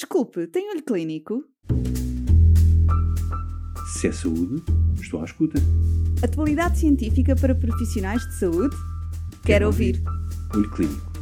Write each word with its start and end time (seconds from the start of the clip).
Desculpe, 0.00 0.46
tem 0.46 0.70
olho 0.70 0.82
clínico? 0.82 1.44
Se 3.92 4.08
é 4.08 4.12
saúde, 4.12 4.62
estou 4.98 5.20
à 5.20 5.24
escuta. 5.26 5.58
Atualidade 6.24 6.78
científica 6.78 7.36
para 7.36 7.54
profissionais 7.54 8.26
de 8.26 8.34
saúde? 8.38 8.74
Quero, 8.74 9.42
Quero 9.44 9.66
ouvir. 9.66 10.02
Olho 10.54 10.70
Clínico, 10.70 11.12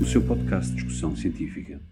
o 0.00 0.06
seu 0.06 0.22
podcast 0.22 0.70
de 0.70 0.76
discussão 0.76 1.14
científica. 1.14 1.82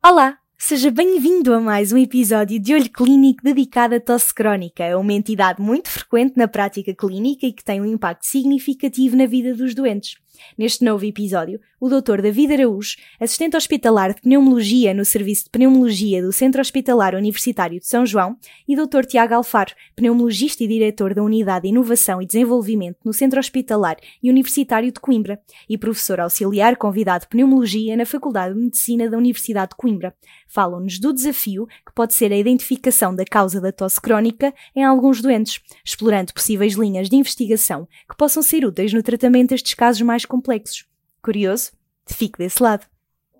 Olá, 0.00 0.38
seja 0.56 0.92
bem-vindo 0.92 1.52
a 1.54 1.60
mais 1.60 1.90
um 1.90 1.98
episódio 1.98 2.60
de 2.60 2.72
Olho 2.72 2.90
Clínico 2.92 3.42
dedicado 3.42 3.96
à 3.96 4.00
tosse 4.00 4.32
crónica, 4.32 4.96
uma 4.96 5.12
entidade 5.12 5.60
muito 5.60 5.88
frequente 5.88 6.36
na 6.36 6.46
prática 6.46 6.94
clínica 6.94 7.46
e 7.46 7.52
que 7.52 7.64
tem 7.64 7.80
um 7.80 7.84
impacto 7.84 8.26
significativo 8.26 9.16
na 9.16 9.26
vida 9.26 9.56
dos 9.56 9.74
doentes. 9.74 10.14
Neste 10.56 10.84
novo 10.84 11.04
episódio, 11.04 11.60
o 11.80 11.88
Dr. 11.88 12.20
David 12.20 12.52
Araújo, 12.52 12.96
assistente 13.18 13.56
hospitalar 13.56 14.14
de 14.14 14.20
pneumologia 14.20 14.92
no 14.92 15.04
Serviço 15.04 15.44
de 15.44 15.50
Pneumologia 15.50 16.22
do 16.22 16.32
Centro 16.32 16.60
Hospitalar 16.60 17.14
Universitário 17.14 17.80
de 17.80 17.86
São 17.86 18.04
João, 18.04 18.36
e 18.68 18.76
Dr. 18.76 19.06
Tiago 19.06 19.34
Alfaro, 19.34 19.74
pneumologista 19.96 20.62
e 20.62 20.68
diretor 20.68 21.14
da 21.14 21.22
Unidade 21.22 21.62
de 21.62 21.68
Inovação 21.68 22.20
e 22.20 22.26
Desenvolvimento 22.26 22.98
no 23.04 23.12
Centro 23.12 23.40
Hospitalar 23.40 23.96
e 24.22 24.28
Universitário 24.30 24.92
de 24.92 25.00
Coimbra, 25.00 25.40
e 25.68 25.78
professor 25.78 26.20
auxiliar 26.20 26.76
convidado 26.76 27.22
de 27.22 27.28
pneumologia 27.28 27.96
na 27.96 28.04
Faculdade 28.04 28.54
de 28.54 28.60
Medicina 28.60 29.08
da 29.08 29.16
Universidade 29.16 29.70
de 29.70 29.76
Coimbra. 29.76 30.14
Falam-nos 30.46 30.98
do 30.98 31.12
desafio 31.12 31.66
que 31.86 31.94
pode 31.94 32.12
ser 32.14 32.32
a 32.32 32.36
identificação 32.36 33.14
da 33.14 33.24
causa 33.24 33.60
da 33.60 33.72
tosse 33.72 34.00
crónica 34.00 34.52
em 34.74 34.84
alguns 34.84 35.22
doentes, 35.22 35.60
explorando 35.84 36.34
possíveis 36.34 36.74
linhas 36.74 37.08
de 37.08 37.16
investigação 37.16 37.88
que 38.08 38.16
possam 38.16 38.42
ser 38.42 38.66
úteis 38.66 38.92
no 38.92 39.02
tratamento 39.02 39.50
destes 39.50 39.74
casos 39.74 40.02
mais 40.02 40.19
complexos. 40.24 40.86
Curioso? 41.22 41.72
Fique 42.06 42.38
desse 42.38 42.62
lado. 42.62 42.86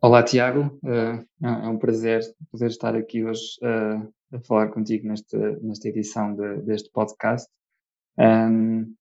Olá, 0.03 0.23
Tiago. 0.23 0.79
Uh, 0.83 1.27
é 1.43 1.69
um 1.69 1.79
prazer 1.79 2.23
poder 2.51 2.69
estar 2.69 2.95
aqui 2.97 3.25
hoje 3.25 3.59
uh, 3.63 4.13
a 4.35 4.41
falar 4.41 4.69
contigo 4.69 5.07
nesta, 5.07 5.39
nesta 5.61 5.89
edição 5.89 6.35
de, 6.35 6.63
deste 6.63 6.91
podcast. 6.91 7.51
Um, 8.19 8.95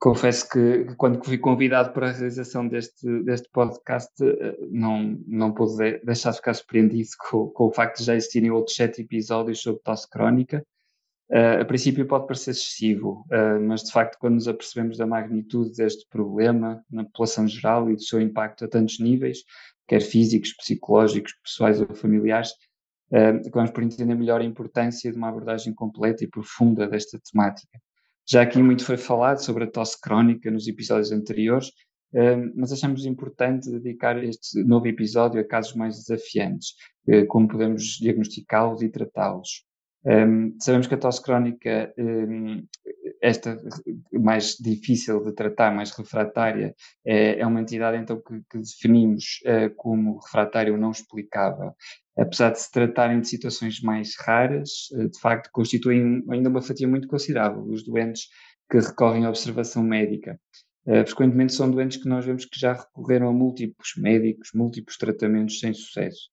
confesso 0.00 0.48
que 0.48 0.94
quando 0.96 1.24
fui 1.24 1.38
convidado 1.38 1.92
para 1.92 2.08
a 2.08 2.12
realização 2.12 2.66
deste, 2.66 3.22
deste 3.22 3.48
podcast, 3.52 4.12
uh, 4.24 4.68
não, 4.70 5.16
não 5.28 5.52
pude 5.52 6.00
deixar 6.04 6.30
de 6.30 6.38
ficar 6.38 6.54
surpreendido 6.54 7.10
com, 7.30 7.48
com 7.48 7.66
o 7.66 7.72
facto 7.72 7.98
de 7.98 8.04
já 8.04 8.16
existirem 8.16 8.50
outros 8.50 8.74
sete 8.74 9.02
episódios 9.02 9.60
sobre 9.60 9.80
tosse 9.82 10.08
crónica 10.10 10.64
Uh, 11.30 11.60
a 11.60 11.64
princípio 11.64 12.04
pode 12.08 12.26
parecer 12.26 12.50
excessivo, 12.50 13.24
uh, 13.30 13.60
mas 13.60 13.84
de 13.84 13.92
facto, 13.92 14.18
quando 14.18 14.34
nos 14.34 14.48
apercebemos 14.48 14.98
da 14.98 15.06
magnitude 15.06 15.70
deste 15.76 16.04
problema 16.08 16.84
na 16.90 17.04
população 17.04 17.46
geral 17.46 17.88
e 17.88 17.94
do 17.94 18.02
seu 18.02 18.20
impacto 18.20 18.64
a 18.64 18.68
tantos 18.68 18.98
níveis, 18.98 19.38
quer 19.86 20.00
físicos, 20.00 20.52
psicológicos, 20.56 21.32
pessoais 21.44 21.80
ou 21.80 21.94
familiares, 21.94 22.50
uh, 23.12 23.46
acabamos 23.46 23.70
por 23.70 23.84
entender 23.84 24.12
melhor 24.16 24.40
a 24.40 24.44
importância 24.44 25.12
de 25.12 25.16
uma 25.16 25.28
abordagem 25.28 25.72
completa 25.72 26.24
e 26.24 26.28
profunda 26.28 26.88
desta 26.88 27.16
temática. 27.20 27.78
Já 28.28 28.42
aqui 28.42 28.60
muito 28.60 28.84
foi 28.84 28.96
falado 28.96 29.38
sobre 29.38 29.64
a 29.64 29.70
tosse 29.70 30.00
crónica 30.00 30.50
nos 30.50 30.66
episódios 30.66 31.12
anteriores, 31.12 31.70
mas 32.54 32.72
achamos 32.72 33.04
importante 33.04 33.70
dedicar 33.70 34.22
este 34.22 34.62
novo 34.62 34.86
episódio 34.86 35.40
a 35.40 35.44
casos 35.44 35.74
mais 35.74 35.96
desafiantes, 35.96 36.74
como 37.28 37.48
podemos 37.48 37.98
diagnosticá-los 38.00 38.82
e 38.82 38.88
tratá-los. 38.88 39.64
Um, 40.04 40.56
sabemos 40.58 40.86
que 40.86 40.94
a 40.94 40.98
tosse 40.98 41.22
crónica, 41.22 41.92
um, 41.98 42.66
esta 43.22 43.58
mais 44.12 44.56
difícil 44.58 45.22
de 45.24 45.32
tratar, 45.34 45.74
mais 45.74 45.90
refratária, 45.90 46.74
é, 47.04 47.40
é 47.40 47.46
uma 47.46 47.60
entidade 47.60 47.98
então 47.98 48.20
que, 48.20 48.40
que 48.50 48.58
definimos 48.58 49.40
uh, 49.44 49.74
como 49.76 50.18
refratária 50.18 50.72
ou 50.72 50.78
não 50.78 50.90
explicável. 50.90 51.74
Apesar 52.16 52.50
de 52.50 52.60
se 52.60 52.70
tratarem 52.70 53.20
de 53.20 53.28
situações 53.28 53.80
mais 53.82 54.14
raras, 54.18 54.88
uh, 54.92 55.08
de 55.08 55.20
facto 55.20 55.50
constituem 55.52 56.24
ainda 56.30 56.48
uma 56.48 56.62
fatia 56.62 56.88
muito 56.88 57.06
considerável 57.06 57.62
os 57.64 57.84
doentes 57.84 58.28
que 58.70 58.78
recorrem 58.78 59.26
à 59.26 59.28
observação 59.28 59.82
médica. 59.82 60.40
Uh, 60.86 61.06
frequentemente 61.06 61.52
são 61.52 61.70
doentes 61.70 61.98
que 62.02 62.08
nós 62.08 62.24
vemos 62.24 62.46
que 62.46 62.58
já 62.58 62.72
recorreram 62.72 63.28
a 63.28 63.32
múltiplos 63.32 63.92
médicos, 63.98 64.50
múltiplos 64.54 64.96
tratamentos 64.96 65.60
sem 65.60 65.74
sucesso 65.74 66.30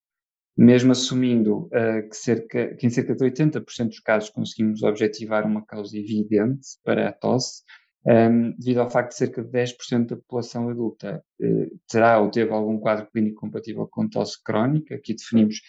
mesmo 0.58 0.90
assumindo 0.90 1.66
uh, 1.66 2.08
que, 2.10 2.16
cerca, 2.16 2.74
que 2.74 2.84
em 2.84 2.90
cerca 2.90 3.14
de 3.14 3.24
80% 3.24 3.86
dos 3.86 4.00
casos 4.00 4.28
conseguimos 4.28 4.82
objetivar 4.82 5.46
uma 5.46 5.64
causa 5.64 5.96
evidente 5.96 6.66
para 6.84 7.08
a 7.08 7.12
tosse, 7.12 7.62
um, 8.04 8.10
ehm, 8.10 8.54
devido 8.58 8.78
ao 8.78 8.90
facto 8.90 9.10
de 9.10 9.18
cerca 9.18 9.42
de 9.44 9.50
10% 9.50 10.06
da 10.08 10.16
população 10.16 10.68
adulta 10.68 11.22
uh, 11.40 11.78
terá 11.88 12.18
ou 12.18 12.28
teve 12.28 12.50
algum 12.50 12.76
quadro 12.76 13.08
clínico 13.12 13.40
compatível 13.40 13.86
com 13.86 14.08
tosse 14.08 14.42
crónica, 14.42 14.96
aqui 14.96 15.14
definimos 15.14 15.60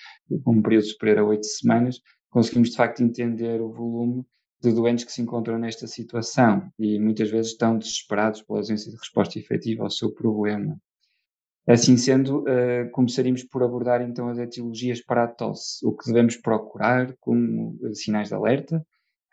um 0.47 0.59
período 0.59 0.85
superior 0.85 1.19
a 1.19 1.25
8 1.25 1.45
semanas, 1.45 1.99
conseguimos 2.31 2.71
de 2.71 2.77
facto 2.77 3.03
entender 3.03 3.61
o 3.61 3.71
volume 3.71 4.25
de 4.59 4.71
doentes 4.73 5.05
que 5.05 5.11
se 5.11 5.21
encontram 5.21 5.59
nesta 5.59 5.85
situação 5.85 6.67
e 6.79 6.99
muitas 6.99 7.29
vezes 7.29 7.51
estão 7.51 7.77
desesperados 7.77 8.41
pela 8.41 8.59
ausência 8.59 8.91
de 8.91 8.97
resposta 8.97 9.37
efetiva 9.37 9.83
ao 9.83 9.91
seu 9.91 10.11
problema. 10.11 10.79
Assim 11.67 11.97
sendo, 11.97 12.39
uh, 12.41 12.89
começaríamos 12.91 13.43
por 13.43 13.61
abordar 13.63 14.01
então 14.01 14.27
as 14.27 14.39
etiologias 14.39 15.01
para 15.01 15.25
a 15.25 15.27
tosse, 15.27 15.85
o 15.85 15.95
que 15.95 16.07
devemos 16.07 16.35
procurar 16.35 17.15
como 17.19 17.77
sinais 17.93 18.29
de 18.29 18.33
alerta, 18.33 18.83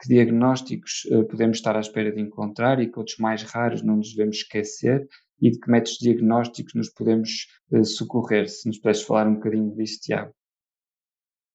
que 0.00 0.08
diagnósticos 0.08 1.06
uh, 1.06 1.24
podemos 1.26 1.56
estar 1.56 1.76
à 1.76 1.80
espera 1.80 2.12
de 2.12 2.20
encontrar 2.20 2.80
e 2.80 2.90
que 2.90 2.98
outros 2.98 3.16
mais 3.18 3.42
raros 3.42 3.82
não 3.82 3.96
nos 3.96 4.14
devemos 4.14 4.38
esquecer 4.38 5.08
e 5.40 5.50
de 5.50 5.58
que 5.58 5.70
métodos 5.70 5.98
diagnósticos 5.98 6.74
nos 6.74 6.90
podemos 6.90 7.46
uh, 7.70 7.84
socorrer. 7.84 8.48
Se 8.48 8.68
nos 8.68 8.78
puderes 8.78 9.02
falar 9.02 9.26
um 9.26 9.34
bocadinho 9.34 9.74
disso, 9.74 10.00
Tiago. 10.02 10.32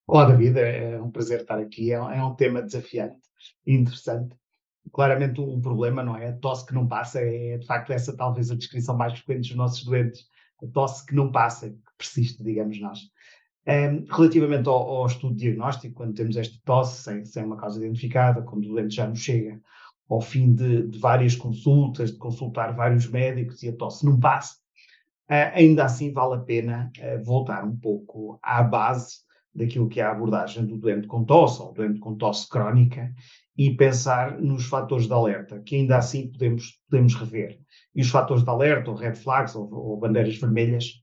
Olá, 0.08 0.26
David, 0.26 0.60
é, 0.60 0.94
é 0.94 1.02
um 1.02 1.12
prazer 1.12 1.42
estar 1.42 1.60
aqui. 1.60 1.92
É, 1.92 1.96
é 1.96 2.24
um 2.24 2.36
tema 2.36 2.62
desafiante 2.62 3.22
e 3.66 3.76
interessante. 3.76 4.36
Claramente 4.92 5.40
um 5.40 5.62
problema, 5.62 6.04
não 6.04 6.18
é? 6.18 6.30
A 6.30 6.38
tosse 6.38 6.66
que 6.66 6.74
não 6.74 6.88
passa 6.88 7.22
é, 7.22 7.58
de 7.58 7.66
facto, 7.66 7.94
essa 7.94 8.16
talvez 8.16 8.50
a 8.50 8.56
descrição 8.56 8.98
mais 8.98 9.14
frequente 9.14 9.50
dos 9.50 9.56
nossos 9.56 9.86
doentes 9.86 10.26
tosse 10.68 11.06
que 11.06 11.16
não 11.16 11.32
passa, 11.32 11.70
que 11.70 11.78
persiste, 11.98 12.44
digamos 12.44 12.80
nós. 12.80 13.00
Um, 13.68 14.06
relativamente 14.12 14.68
ao, 14.68 14.76
ao, 14.76 15.06
estudo 15.06 15.36
diagnóstico, 15.36 15.94
quando 15.94 16.16
temos 16.16 16.36
esta 16.36 16.58
tosse 16.66 17.04
sem, 17.04 17.26
sem, 17.26 17.44
uma 17.44 17.58
causa 17.58 17.80
identificada, 17.80 18.42
quando 18.42 18.66
o 18.66 18.70
doente 18.70 18.96
já 18.96 19.08
nos 19.08 19.20
chega 19.20 19.62
ao 20.10 20.20
fim 20.20 20.54
de, 20.54 20.88
de 20.88 20.98
várias 20.98 21.36
consultas, 21.36 22.12
de 22.12 22.18
consultar 22.18 22.76
vários 22.76 23.08
médicos 23.08 23.62
e 23.62 23.70
a 23.70 23.76
tosse 23.76 24.04
não 24.06 24.20
passa, 24.20 24.56
uh, 25.30 25.54
ainda 25.54 25.86
assim 25.86 26.12
vale 26.12 26.36
a 26.36 26.40
pena 26.40 26.92
uh, 26.98 27.24
voltar 27.24 27.64
um 27.64 27.76
pouco 27.76 28.40
à 28.42 28.64
base 28.64 29.20
daquilo 29.54 29.88
que 29.88 30.00
é 30.00 30.04
a 30.04 30.12
abordagem 30.12 30.66
do 30.66 30.78
doente 30.78 31.08
com 31.08 31.24
tosse, 31.24 31.62
ou 31.62 31.72
doente 31.74 32.00
com 32.00 32.16
tosse 32.16 32.50
crónica, 32.50 33.14
e 33.58 33.76
pensar 33.76 34.40
nos 34.40 34.66
fatores 34.66 35.08
de 35.08 35.14
alerta, 35.14 35.60
que 35.62 35.76
ainda 35.76 35.98
assim 35.98 36.32
podemos, 36.32 36.80
podemos 36.90 37.16
rever. 37.16 37.60
E 37.94 38.02
os 38.02 38.10
fatores 38.10 38.44
de 38.44 38.50
alerta, 38.50 38.90
ou 38.90 38.96
red 38.96 39.16
flags, 39.16 39.56
ou, 39.56 39.72
ou 39.74 39.98
bandeiras 39.98 40.38
vermelhas, 40.38 41.02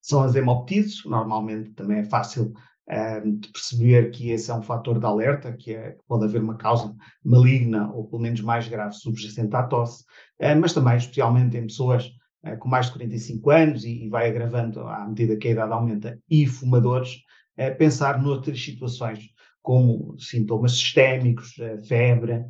são 0.00 0.22
as 0.22 0.34
hemoptises, 0.34 1.02
normalmente 1.06 1.70
também 1.72 2.00
é 2.00 2.04
fácil 2.04 2.52
um, 2.88 3.38
de 3.38 3.48
perceber 3.48 4.10
que 4.10 4.30
esse 4.30 4.50
é 4.50 4.54
um 4.54 4.62
fator 4.62 4.98
de 4.98 5.06
alerta, 5.06 5.52
que, 5.52 5.74
é, 5.74 5.96
pode 6.06 6.24
haver 6.24 6.42
uma 6.42 6.56
causa 6.56 6.94
maligna 7.24 7.90
ou 7.90 8.06
pelo 8.06 8.20
menos 8.20 8.40
mais 8.42 8.68
grave 8.68 8.94
subjacente 8.94 9.56
à 9.56 9.62
tosse, 9.62 10.04
uh, 10.42 10.60
mas 10.60 10.74
também, 10.74 10.96
especialmente 10.96 11.56
em 11.56 11.62
pessoas 11.62 12.06
uh, 12.46 12.58
com 12.58 12.68
mais 12.68 12.86
de 12.86 12.92
45 12.92 13.50
anos 13.50 13.84
e, 13.84 14.04
e, 14.04 14.08
vai 14.10 14.28
agravando 14.28 14.80
à 14.80 15.06
medida 15.06 15.36
que 15.36 15.48
a 15.48 15.52
idade 15.52 15.72
aumenta, 15.72 16.18
e 16.28 16.46
fumadores, 16.46 17.14
uh, 17.58 17.76
pensar 17.78 18.22
noutras 18.22 18.62
situações 18.62 19.30
como 19.64 20.14
sintomas 20.18 20.72
sistémicos, 20.72 21.54
febre, 21.88 22.44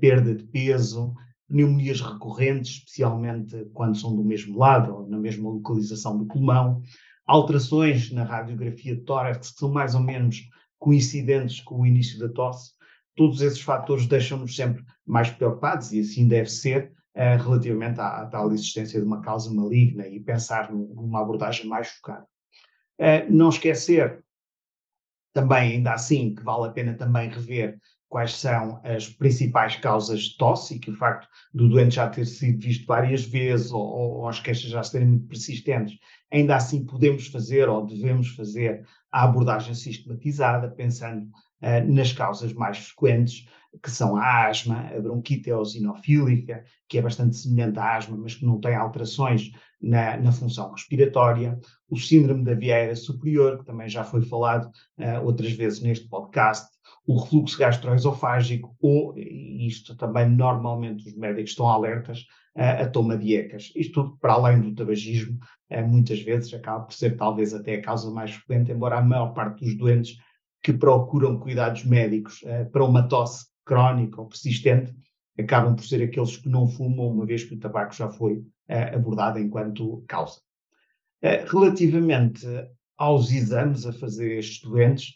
perda 0.00 0.34
de 0.34 0.42
peso, 0.42 1.14
pneumonias 1.48 2.00
recorrentes, 2.00 2.78
especialmente 2.78 3.70
quando 3.72 3.96
são 3.96 4.16
do 4.16 4.24
mesmo 4.24 4.58
lado 4.58 4.92
ou 4.92 5.08
na 5.08 5.16
mesma 5.16 5.48
localização 5.48 6.18
do 6.18 6.26
pulmão, 6.26 6.82
alterações 7.24 8.10
na 8.10 8.24
radiografia 8.24 8.96
de 8.96 9.02
tórax 9.02 9.52
que 9.52 9.60
são 9.60 9.70
mais 9.70 9.94
ou 9.94 10.00
menos 10.00 10.42
coincidentes 10.76 11.60
com 11.60 11.82
o 11.82 11.86
início 11.86 12.18
da 12.18 12.28
tosse. 12.28 12.72
Todos 13.14 13.40
esses 13.40 13.60
fatores 13.60 14.08
deixam-nos 14.08 14.56
sempre 14.56 14.84
mais 15.06 15.30
preocupados 15.30 15.92
e 15.92 16.00
assim 16.00 16.26
deve 16.26 16.50
ser 16.50 16.92
uh, 17.14 17.42
relativamente 17.42 18.00
à, 18.00 18.22
à, 18.22 18.26
tal 18.26 18.52
existência 18.52 19.00
de 19.00 19.06
uma 19.06 19.20
causa 19.20 19.54
maligna 19.54 20.06
e 20.06 20.18
pensar 20.18 20.72
numa 20.72 21.20
abordagem 21.20 21.66
mais 21.66 21.88
focada. 21.88 22.26
Uh, 22.98 23.30
não 23.30 23.50
esquecer 23.50 24.24
também, 25.36 25.72
ainda 25.72 25.92
assim, 25.92 26.34
que 26.34 26.42
vale 26.42 26.66
a 26.66 26.72
pena 26.72 26.94
também 26.94 27.28
rever 27.28 27.78
quais 28.08 28.32
são 28.32 28.80
as 28.82 29.06
principais 29.06 29.76
causas 29.76 30.22
de 30.22 30.38
tosse 30.38 30.76
e 30.76 30.78
que 30.78 30.90
o 30.90 30.96
facto 30.96 31.28
do 31.52 31.68
doente 31.68 31.96
já 31.96 32.08
ter 32.08 32.24
sido 32.24 32.58
visto 32.64 32.86
várias 32.86 33.22
vezes 33.22 33.70
ou, 33.70 33.82
ou 33.82 34.28
as 34.28 34.40
queixas 34.40 34.70
já 34.70 34.82
serem 34.82 35.08
muito 35.08 35.26
persistentes, 35.26 35.98
ainda 36.32 36.56
assim 36.56 36.86
podemos 36.86 37.26
fazer 37.26 37.68
ou 37.68 37.84
devemos 37.84 38.28
fazer 38.28 38.86
a 39.12 39.24
abordagem 39.24 39.74
sistematizada, 39.74 40.70
pensando 40.70 41.28
uh, 41.62 41.92
nas 41.92 42.12
causas 42.12 42.52
mais 42.52 42.78
frequentes, 42.78 43.46
que 43.82 43.90
são 43.90 44.16
a 44.16 44.46
asma, 44.46 44.88
a 44.94 45.00
bronquite 45.00 45.50
eosinofílica, 45.50 46.64
que 46.88 46.98
é 46.98 47.02
bastante 47.02 47.36
semelhante 47.36 47.78
à 47.78 47.96
asma, 47.96 48.16
mas 48.16 48.34
que 48.34 48.44
não 48.44 48.60
tem 48.60 48.74
alterações 48.74 49.50
na, 49.80 50.16
na 50.16 50.32
função 50.32 50.72
respiratória, 50.72 51.58
o 51.88 51.96
síndrome 51.96 52.44
da 52.44 52.54
via 52.54 52.76
aérea 52.76 52.96
superior, 52.96 53.58
que 53.58 53.64
também 53.64 53.88
já 53.88 54.04
foi 54.04 54.22
falado 54.22 54.70
uh, 54.98 55.24
outras 55.24 55.52
vezes 55.52 55.80
neste 55.80 56.08
podcast, 56.08 56.66
o 57.06 57.20
refluxo 57.20 57.58
gastroesofágico 57.58 58.74
ou, 58.80 59.14
isto 59.16 59.94
também 59.96 60.28
normalmente 60.28 61.06
os 61.08 61.14
médicos 61.14 61.50
estão 61.50 61.68
alertas, 61.68 62.20
uh, 62.56 62.82
a 62.82 62.88
toma 62.88 63.16
de 63.16 63.34
ECAs. 63.34 63.72
Isto 63.76 64.02
tudo 64.02 64.18
para 64.18 64.32
além 64.32 64.60
do 64.60 64.74
tabagismo, 64.74 65.38
muitas 65.88 66.20
vezes 66.20 66.54
acaba 66.54 66.84
por 66.84 66.94
ser 66.94 67.16
talvez 67.16 67.52
até 67.52 67.74
a 67.74 67.82
causa 67.82 68.08
mais 68.10 68.30
frequente, 68.30 68.70
embora 68.70 68.98
a 68.98 69.02
maior 69.02 69.34
parte 69.34 69.64
dos 69.64 69.76
doentes 69.76 70.16
que 70.66 70.72
procuram 70.72 71.38
cuidados 71.38 71.84
médicos 71.84 72.42
uh, 72.42 72.68
para 72.72 72.84
uma 72.84 73.06
tosse 73.06 73.46
crónica 73.64 74.20
ou 74.20 74.26
persistente 74.26 74.92
acabam 75.38 75.76
por 75.76 75.84
ser 75.84 76.02
aqueles 76.02 76.36
que 76.36 76.48
não 76.48 76.66
fumam, 76.66 77.06
uma 77.06 77.24
vez 77.24 77.44
que 77.44 77.54
o 77.54 77.58
tabaco 77.58 77.94
já 77.94 78.08
foi 78.08 78.42
abordado 78.92 79.38
enquanto 79.38 80.02
causa. 80.08 80.40
relativamente 81.22 82.46
aos 82.96 83.30
exames 83.30 83.86
a 83.86 83.92
fazer 83.92 84.38
estes 84.38 84.62
doentes, 84.62 85.12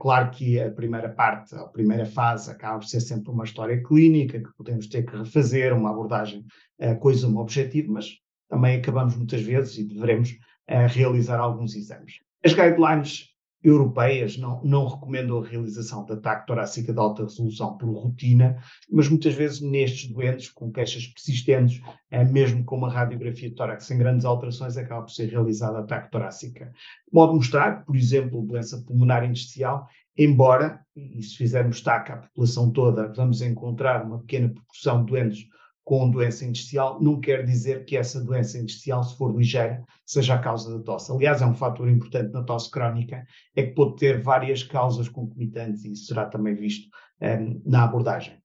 claro 0.00 0.30
que 0.32 0.60
a 0.60 0.70
primeira 0.72 1.08
parte, 1.08 1.54
a 1.54 1.68
primeira 1.68 2.04
fase, 2.04 2.50
acaba 2.50 2.80
por 2.80 2.86
ser 2.86 3.00
sempre 3.00 3.30
uma 3.30 3.44
história 3.44 3.80
clínica 3.80 4.40
que 4.40 4.56
podemos 4.56 4.88
ter 4.88 5.04
que 5.04 5.16
refazer, 5.16 5.72
uma 5.72 5.90
abordagem 5.90 6.44
uh, 6.80 6.98
coisa, 6.98 7.28
um 7.28 7.38
objetivo, 7.38 7.92
mas 7.92 8.08
também 8.48 8.76
acabamos 8.76 9.14
muitas 9.16 9.40
vezes 9.40 9.78
e 9.78 9.84
devemos 9.84 10.30
uh, 10.30 10.88
realizar 10.88 11.38
alguns 11.38 11.76
exames. 11.76 12.14
As 12.44 12.52
guidelines 12.52 13.33
europeias 13.64 14.36
não, 14.36 14.62
não 14.62 14.86
recomendam 14.86 15.42
a 15.42 15.46
realização 15.46 16.04
de 16.04 16.12
ataque 16.12 16.46
torácica 16.46 16.92
de 16.92 16.98
alta 16.98 17.22
resolução 17.22 17.78
por 17.78 17.90
rotina, 17.90 18.62
mas 18.92 19.08
muitas 19.08 19.34
vezes 19.34 19.62
nestes 19.62 20.10
doentes 20.10 20.50
com 20.50 20.70
queixas 20.70 21.06
persistentes, 21.06 21.80
é, 22.10 22.22
mesmo 22.22 22.62
com 22.62 22.76
uma 22.76 22.92
radiografia 22.92 23.48
de 23.48 23.54
tórax 23.54 23.86
sem 23.86 23.96
grandes 23.96 24.26
alterações, 24.26 24.76
acaba 24.76 25.02
por 25.02 25.10
ser 25.10 25.30
realizada 25.30 25.78
ataque 25.78 26.10
torácica. 26.10 26.70
Pode 27.10 27.34
mostrar, 27.34 27.84
por 27.86 27.96
exemplo, 27.96 28.46
doença 28.46 28.84
pulmonar 28.86 29.24
intersticial, 29.24 29.88
embora, 30.16 30.80
e 30.94 31.22
se 31.22 31.36
fizermos 31.36 31.80
TAC 31.80 32.12
à 32.12 32.16
população 32.18 32.70
toda, 32.70 33.12
vamos 33.14 33.40
encontrar 33.40 34.04
uma 34.04 34.18
pequena 34.20 34.50
proporção 34.50 35.04
de 35.04 35.10
doentes 35.10 35.48
com 35.84 36.10
doença 36.10 36.44
intersticial, 36.44 37.00
não 37.00 37.20
quer 37.20 37.44
dizer 37.44 37.84
que 37.84 37.96
essa 37.96 38.22
doença 38.24 38.56
intersticial, 38.56 39.04
se 39.04 39.16
for 39.18 39.36
ligeira, 39.36 39.84
seja 40.06 40.34
a 40.34 40.38
causa 40.38 40.78
da 40.78 40.82
tosse. 40.82 41.12
Aliás, 41.12 41.42
é 41.42 41.46
um 41.46 41.54
fator 41.54 41.88
importante 41.90 42.32
na 42.32 42.42
tosse 42.42 42.70
crónica, 42.70 43.26
é 43.54 43.64
que 43.64 43.74
pode 43.74 43.96
ter 43.96 44.22
várias 44.22 44.62
causas 44.62 45.08
concomitantes 45.08 45.84
e 45.84 45.92
isso 45.92 46.06
será 46.06 46.24
também 46.24 46.54
visto 46.54 46.88
um, 47.20 47.26
ehm, 47.26 47.62
na 47.66 47.84
abordagem. 47.84 48.38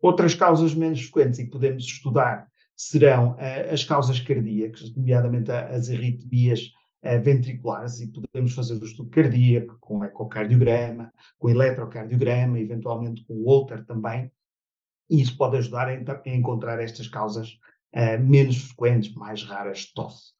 Outras 0.00 0.34
causas 0.34 0.74
menos 0.74 1.02
frequentes 1.02 1.38
e 1.38 1.44
que 1.44 1.50
podemos 1.50 1.84
estudar 1.84 2.48
serão 2.74 3.32
uh, 3.32 3.72
as 3.72 3.84
causas 3.84 4.20
cardíacas, 4.20 4.94
nomeadamente 4.94 5.50
as 5.50 5.90
arritmias 5.90 6.70
uh, 7.02 7.20
ventriculares, 7.20 8.00
e 8.00 8.06
podemos 8.06 8.54
fazer 8.54 8.74
o 8.74 8.84
estudo 8.84 9.10
cardíaco 9.10 9.76
com 9.80 10.04
ecocardiograma, 10.04 11.12
com 11.36 11.50
eletrocardiograma, 11.50 12.58
eventualmente 12.58 13.24
com 13.24 13.42
Holter 13.44 13.84
também, 13.84 14.30
e 15.08 15.20
isso 15.20 15.36
pode 15.36 15.56
ajudar 15.56 15.88
a, 15.88 15.92
a 15.92 16.28
encontrar 16.28 16.80
estas 16.80 17.08
causas 17.08 17.58
uh, 17.94 18.22
menos 18.22 18.58
frequentes, 18.58 19.14
mais 19.14 19.42
raras 19.42 19.80
de 19.80 19.94
tosse. 19.94 20.32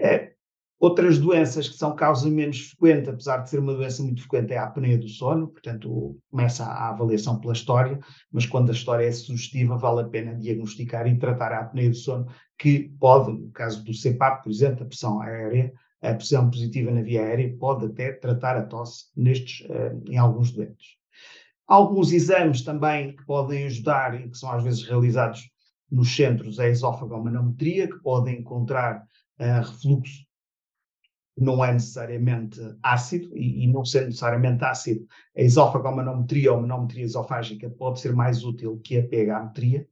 Uh, 0.00 0.30
outras 0.78 1.18
doenças 1.18 1.68
que 1.68 1.76
são 1.76 1.94
causa 1.96 2.30
menos 2.30 2.70
frequente, 2.70 3.10
apesar 3.10 3.38
de 3.38 3.50
ser 3.50 3.58
uma 3.58 3.74
doença 3.74 4.02
muito 4.02 4.22
frequente, 4.22 4.52
é 4.52 4.58
a 4.58 4.64
apneia 4.64 4.96
do 4.96 5.08
sono, 5.08 5.48
portanto 5.48 6.16
começa 6.30 6.64
a 6.64 6.90
avaliação 6.90 7.40
pela 7.40 7.52
história, 7.52 7.98
mas 8.30 8.46
quando 8.46 8.70
a 8.70 8.74
história 8.74 9.04
é 9.04 9.12
sugestiva 9.12 9.76
vale 9.76 10.02
a 10.02 10.08
pena 10.08 10.34
diagnosticar 10.36 11.06
e 11.06 11.18
tratar 11.18 11.52
a 11.52 11.60
apneia 11.60 11.90
do 11.90 11.96
sono, 11.96 12.26
que 12.56 12.90
pode, 13.00 13.32
no 13.32 13.50
caso 13.50 13.84
do 13.84 13.92
CPAP, 13.92 14.44
por 14.44 14.50
exemplo, 14.50 14.84
a 14.84 14.86
pressão 14.86 15.20
aérea, 15.20 15.72
a 16.00 16.14
pressão 16.14 16.48
positiva 16.48 16.92
na 16.92 17.02
via 17.02 17.22
aérea, 17.22 17.56
pode 17.58 17.86
até 17.86 18.12
tratar 18.12 18.56
a 18.56 18.62
tosse 18.62 19.06
nestes, 19.16 19.66
uh, 19.68 20.00
em 20.08 20.16
alguns 20.16 20.52
doentes. 20.52 20.97
Alguns 21.68 22.12
exames 22.12 22.62
também 22.62 23.14
que 23.14 23.24
podem 23.26 23.66
ajudar 23.66 24.18
e 24.18 24.30
que 24.30 24.38
são 24.38 24.50
às 24.50 24.64
vezes 24.64 24.82
realizados 24.82 25.50
nos 25.90 26.14
centros 26.14 26.58
é 26.58 26.64
a 26.64 26.70
esofagomanometria, 26.70 27.86
que 27.86 27.98
podem 27.98 28.40
encontrar 28.40 29.04
uh, 29.38 29.60
refluxo 29.60 30.26
que 31.36 31.44
não 31.44 31.64
é 31.64 31.72
necessariamente 31.72 32.58
ácido, 32.82 33.36
e, 33.36 33.64
e 33.64 33.66
não 33.68 33.84
sendo 33.84 34.06
necessariamente 34.06 34.64
ácido, 34.64 35.06
a 35.36 35.42
esofagomanometria 35.42 36.52
ou 36.52 36.60
manometria 36.60 37.04
esofágica 37.04 37.70
pode 37.70 38.00
ser 38.00 38.14
mais 38.14 38.42
útil 38.42 38.80
que 38.82 38.98
a 38.98 39.06
pH-metria. 39.06 39.86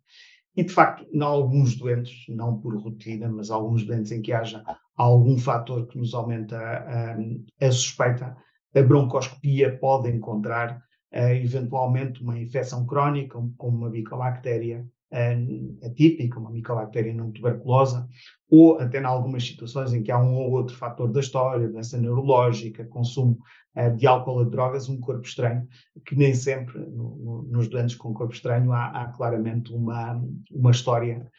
E, 0.57 0.65
de 0.65 0.73
facto, 0.73 1.07
em 1.13 1.23
alguns 1.23 1.77
doentes, 1.77 2.25
não 2.29 2.59
por 2.59 2.75
rotina, 2.77 3.29
mas 3.29 3.51
alguns 3.51 3.85
doentes 3.85 4.11
em 4.11 4.23
que 4.23 4.33
haja 4.33 4.65
algum 4.97 5.39
fator 5.39 5.87
que 5.87 5.99
nos 5.99 6.15
aumenta 6.15 6.59
a, 6.59 7.13
a, 7.13 7.17
a 7.61 7.71
suspeita, 7.71 8.35
a 8.75 8.83
broncoscopia 8.83 9.79
pode 9.79 10.11
encontrar 10.11 10.83
eventualmente 11.17 12.23
uma 12.23 12.39
infecção 12.39 12.85
crónica, 12.85 13.39
como 13.57 13.79
uma 13.79 13.91
micobactéria 13.91 14.87
uh, 15.13 15.87
atípica, 15.87 16.39
uma 16.39 16.51
micobactéria 16.51 17.15
não 17.15 17.31
tuberculosa, 17.31 18.09
ou 18.51 18.79
até 18.79 19.01
em 19.01 19.05
algumas 19.05 19.45
situações 19.45 19.93
em 19.93 20.03
que 20.03 20.11
há 20.11 20.19
um 20.19 20.35
ou 20.35 20.53
outro 20.53 20.77
fator 20.77 21.11
da 21.11 21.21
história, 21.21 21.69
doença 21.69 21.99
neurológica, 21.99 22.85
consumo 22.85 23.39
uh, 23.77 23.97
de 23.97 24.07
álcool 24.07 24.39
ou 24.39 24.45
drogas, 24.45 24.89
um 24.89 25.01
corpo 25.01 25.27
estranho, 25.27 25.67
que 26.05 26.15
nem 26.15 26.35
sempre 26.35 26.79
no, 26.79 27.17
no, 27.17 27.43
nos 27.45 27.69
doentes 27.69 27.97
com 27.97 28.13
corpo 28.13 28.35
estranho 28.35 28.73
há, 28.73 28.87
há 28.89 29.07
claramente 29.09 29.73
uma, 29.73 30.23
uma 30.51 30.71
história 30.71 31.31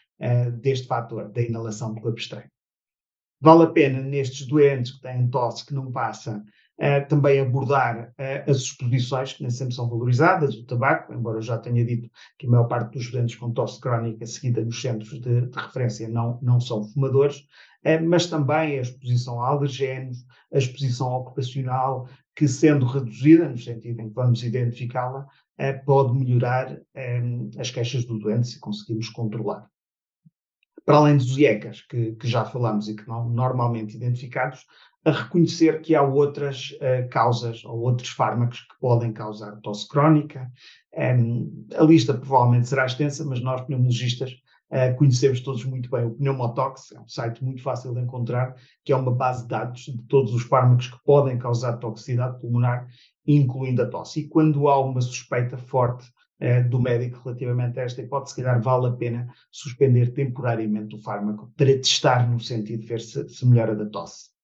deste 0.61 0.87
fator, 0.87 1.31
da 1.31 1.41
inalação 1.43 1.93
de 1.93 2.01
corpo 2.01 2.17
estranho. 2.17 2.49
Vale 3.39 3.63
a 3.65 3.67
pena 3.67 4.01
nestes 4.01 4.47
doentes 4.47 4.93
que 4.93 5.01
têm 5.01 5.29
tosse 5.29 5.63
que 5.63 5.75
não 5.75 5.91
passa 5.91 6.43
Uh, 6.79 7.07
também 7.07 7.39
abordar 7.39 8.13
uh, 8.19 8.51
as 8.51 8.57
exposições, 8.57 9.33
que 9.33 9.41
nem 9.41 9.49
sempre 9.49 9.73
são 9.73 9.89
valorizadas, 9.89 10.53
o 10.53 10.63
tabaco, 10.63 11.11
embora 11.11 11.39
eu 11.39 11.41
já 11.41 11.57
tenha 11.57 11.83
dito 11.83 12.07
que 12.37 12.45
a 12.45 12.49
maior 12.51 12.67
parte 12.67 12.93
dos 12.93 13.01
estudantes 13.01 13.35
com 13.35 13.51
tosse 13.51 13.81
crónica 13.81 14.27
seguida 14.27 14.63
nos 14.63 14.79
centros 14.79 15.19
de, 15.19 15.47
de 15.47 15.59
referência 15.59 16.07
não, 16.07 16.37
não 16.39 16.59
são 16.59 16.83
fumadores, 16.83 17.39
uh, 17.83 18.07
mas 18.07 18.27
também 18.27 18.77
a 18.77 18.81
exposição 18.81 19.41
a 19.41 19.47
alergénios, 19.47 20.23
a 20.53 20.59
exposição 20.59 21.11
ocupacional, 21.13 22.07
que 22.35 22.47
sendo 22.47 22.85
reduzida, 22.85 23.49
no 23.49 23.57
sentido 23.57 23.99
em 23.99 24.09
que 24.09 24.13
vamos 24.13 24.43
identificá-la, 24.43 25.25
pode 25.87 26.13
melhorar 26.13 26.79
as 27.57 27.71
queixas 27.71 28.05
do 28.05 28.19
doente 28.19 28.49
se 28.49 28.59
conseguirmos 28.59 29.09
controlar. 29.09 29.67
Para 30.85 30.97
além 30.97 31.17
dos 31.17 31.35
IECAs, 31.35 31.81
que, 31.81 32.11
que 32.13 32.27
já 32.27 32.45
falamos 32.45 32.87
e 32.87 32.95
que 32.95 33.07
não 33.07 33.27
normalmente 33.27 33.97
identificados, 33.97 34.65
a 35.05 35.11
reconhecer 35.11 35.81
que 35.81 35.95
há 35.95 36.01
outras 36.01 36.71
uh, 36.81 37.07
causas 37.09 37.63
ou 37.63 37.79
outros 37.79 38.09
fármacos 38.09 38.59
que 38.59 38.79
podem 38.79 39.13
causar 39.13 39.55
tosse 39.61 39.87
crónica. 39.87 40.51
Um, 40.97 41.65
a 41.77 41.83
lista 41.83 42.13
provavelmente 42.13 42.67
será 42.67 42.85
extensa, 42.85 43.23
mas 43.23 43.41
nós, 43.41 43.61
pneumologistas, 43.61 44.31
uh, 44.71 44.95
conhecemos 44.97 45.39
todos 45.39 45.63
muito 45.63 45.89
bem 45.89 46.05
o 46.05 46.11
Pneumotox, 46.11 46.91
é 46.91 46.99
um 46.99 47.07
site 47.07 47.43
muito 47.43 47.61
fácil 47.61 47.93
de 47.93 48.01
encontrar, 48.01 48.55
que 48.83 48.91
é 48.91 48.95
uma 48.95 49.11
base 49.11 49.43
de 49.43 49.49
dados 49.49 49.81
de 49.81 50.03
todos 50.09 50.33
os 50.33 50.43
fármacos 50.43 50.87
que 50.87 50.97
podem 51.05 51.37
causar 51.37 51.77
toxicidade 51.77 52.39
pulmonar, 52.41 52.87
incluindo 53.25 53.81
a 53.83 53.87
tosse. 53.87 54.21
E 54.21 54.27
quando 54.27 54.67
há 54.67 54.79
uma 54.79 54.99
suspeita 54.99 55.57
forte 55.57 56.05
uh, 56.41 56.67
do 56.69 56.81
médico 56.81 57.21
relativamente 57.23 57.79
a 57.79 57.83
esta 57.83 58.01
hipótese, 58.01 58.35
se 58.35 58.41
calhar 58.41 58.61
vale 58.61 58.87
a 58.87 58.91
pena 58.91 59.33
suspender 59.51 60.11
temporariamente 60.13 60.95
o 60.95 61.01
fármaco 61.01 61.49
para 61.55 61.67
testar 61.77 62.29
no 62.29 62.39
sentido 62.41 62.81
de 62.81 62.87
ver 62.87 62.99
se, 62.99 63.29
se 63.29 63.45
melhora 63.45 63.73
da 63.73 63.85
tosse. 63.85 64.35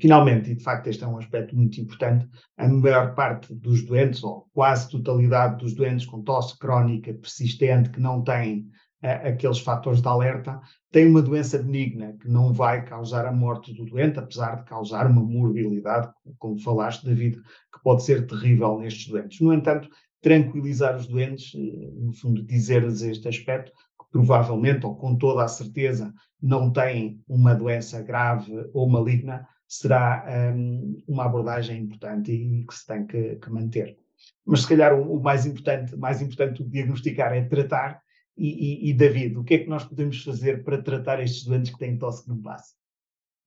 Finalmente, 0.00 0.50
e 0.50 0.54
de 0.54 0.62
facto 0.62 0.86
este 0.88 1.02
é 1.02 1.06
um 1.06 1.16
aspecto 1.16 1.56
muito 1.56 1.80
importante, 1.80 2.28
a 2.56 2.68
maior 2.68 3.14
parte 3.14 3.54
dos 3.54 3.84
doentes, 3.84 4.22
ou 4.22 4.46
quase 4.52 4.90
totalidade 4.90 5.58
dos 5.58 5.74
doentes 5.74 6.06
com 6.06 6.22
tosse 6.22 6.58
crónica 6.58 7.12
persistente, 7.14 7.90
que 7.90 8.00
não 8.00 8.22
têm 8.22 8.68
uh, 9.02 9.28
aqueles 9.28 9.58
fatores 9.58 10.02
de 10.02 10.08
alerta, 10.08 10.60
tem 10.92 11.08
uma 11.08 11.22
doença 11.22 11.58
benigna 11.58 12.14
que 12.20 12.28
não 12.28 12.52
vai 12.52 12.84
causar 12.84 13.26
a 13.26 13.32
morte 13.32 13.72
do 13.72 13.86
doente, 13.86 14.18
apesar 14.18 14.56
de 14.56 14.64
causar 14.64 15.06
uma 15.06 15.22
morbilidade, 15.22 16.12
como 16.38 16.58
falaste, 16.58 17.04
David, 17.04 17.36
que 17.36 17.82
pode 17.82 18.02
ser 18.02 18.26
terrível 18.26 18.78
nestes 18.78 19.08
doentes. 19.08 19.40
No 19.40 19.54
entanto, 19.54 19.88
tranquilizar 20.20 20.96
os 20.96 21.06
doentes, 21.06 21.54
eh, 21.54 21.90
no 21.94 22.12
fundo, 22.12 22.42
dizer-lhes 22.42 23.02
este 23.02 23.28
aspecto, 23.28 23.72
provavelmente, 24.10 24.84
ou 24.84 24.96
com 24.96 25.16
toda 25.16 25.44
a 25.44 25.48
certeza, 25.48 26.12
não 26.40 26.72
têm 26.72 27.20
uma 27.28 27.54
doença 27.54 28.02
grave 28.02 28.52
ou 28.72 28.88
maligna, 28.88 29.46
será 29.68 30.24
um, 30.54 31.02
uma 31.06 31.26
abordagem 31.26 31.82
importante 31.82 32.32
e, 32.32 32.64
que 32.64 32.74
se 32.74 32.86
tem 32.86 33.06
que, 33.06 33.36
que 33.36 33.50
manter. 33.50 33.98
Mas 34.46 34.62
se 34.62 34.68
calhar 34.68 34.94
o, 34.94 35.16
o, 35.16 35.22
mais 35.22 35.44
importante, 35.44 35.94
mais 35.94 36.22
importante 36.22 36.58
do 36.58 36.64
que 36.64 36.70
diagnosticar 36.70 37.32
é 37.34 37.44
tratar. 37.44 38.00
E, 38.36 38.86
e, 38.86 38.90
e, 38.90 38.94
David, 38.94 39.36
o 39.36 39.44
que 39.44 39.54
é 39.54 39.58
que 39.58 39.68
nós 39.68 39.84
podemos 39.84 40.22
fazer 40.24 40.64
para 40.64 40.80
tratar 40.80 41.20
estes 41.20 41.44
doentes 41.44 41.72
que 41.72 41.78
têm 41.78 41.98
tosse 41.98 42.22
que 42.22 42.30
não 42.30 42.40
passa? 42.40 42.74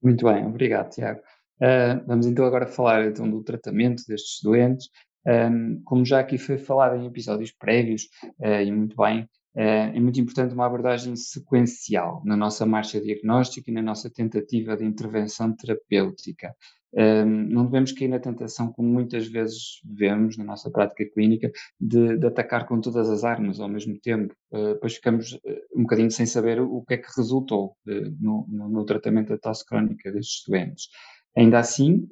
Muito 0.03 0.25
bem, 0.25 0.45
obrigado, 0.45 0.91
Tiago. 0.91 1.21
Uh, 1.57 2.05
vamos 2.05 2.25
então 2.25 2.45
agora 2.45 2.67
falar 2.67 3.07
então, 3.07 3.29
do 3.29 3.43
tratamento 3.43 4.03
destes 4.07 4.41
doentes 4.43 4.89
Um, 5.25 5.81
como 5.83 6.03
já 6.03 6.19
aqui 6.19 6.37
foi 6.37 6.57
falado 6.57 6.95
em 6.95 7.05
episódios 7.05 7.51
prévios, 7.51 8.03
uh, 8.39 8.61
e 8.65 8.71
muito 8.71 8.95
bem, 8.97 9.29
é 9.55 10.00
muito 10.00 10.20
importante 10.20 10.53
uma 10.53 10.65
abordagem 10.65 11.15
sequencial 11.15 12.22
na 12.25 12.38
nossa 12.38 12.65
marcha 12.65 13.01
diagnóstica 13.01 13.70
e 13.70 13.74
na 13.74 13.81
nossa 13.81 14.10
tentativa 14.10 14.77
de 14.77 14.86
intervenção 14.86 15.55
terapêutica. 15.55 16.55
Um, 16.93 17.25
não 17.25 17.65
devemos 17.65 17.93
cair 17.93 18.10
na 18.10 18.20
tentação, 18.20 18.72
como 18.72 18.89
muitas 18.89 19.25
vezes 19.27 19.79
vemos 19.86 20.38
na 20.38 20.43
nossa 20.43 20.70
prática 20.70 21.05
clínica, 21.05 21.50
de, 21.79 22.17
de 22.17 22.27
atacar 22.27 22.67
com 22.67 22.81
todas 22.81 23.10
as 23.10 23.24
armas 23.24 23.60
ao 23.62 23.70
mesmo 23.70 23.98
tempo. 24.00 24.36
Uh, 24.51 24.74
depois 24.74 24.96
ficamos 24.96 25.34
uh, 25.34 25.39
um 25.75 25.84
bocadinho 25.84 26.12
sem 26.12 26.25
saber 26.25 26.60
o, 26.60 26.81
que 26.81 26.96
é 26.96 26.98
que 26.98 27.08
resultou 27.15 27.77
no, 27.86 28.46
no, 28.50 28.70
no, 28.70 28.86
tratamento 28.86 29.29
da 29.29 29.38
tosse 29.38 29.65
crónica 29.65 30.12
destes 30.12 30.43
doentes. 30.46 30.89
Ainda 31.38 31.59
assim, 31.59 32.07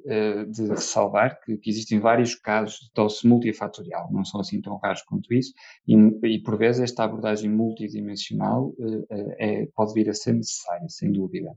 de 0.48 0.66
ressalvar 0.68 1.38
que, 1.44 1.56
que, 1.58 1.68
existem 1.68 2.00
vários 2.00 2.34
casos 2.34 2.80
de 2.80 2.90
tosse 2.92 3.26
multifatorial, 3.26 4.10
não 4.10 4.24
são 4.24 4.40
assim 4.40 4.60
tão 4.62 4.78
raros 4.78 5.02
quanto 5.02 5.34
isso, 5.34 5.52
e, 5.86 5.94
e 6.26 6.42
por 6.42 6.56
vezes 6.56 6.80
esta 6.80 7.04
abordagem 7.04 7.50
multidimensional 7.50 8.72
é, 9.38 9.66
pode 9.74 9.92
vir 9.92 10.08
a 10.08 10.14
ser 10.14 10.32
necessária, 10.32 10.88
sem 10.88 11.12
dúvida. 11.12 11.54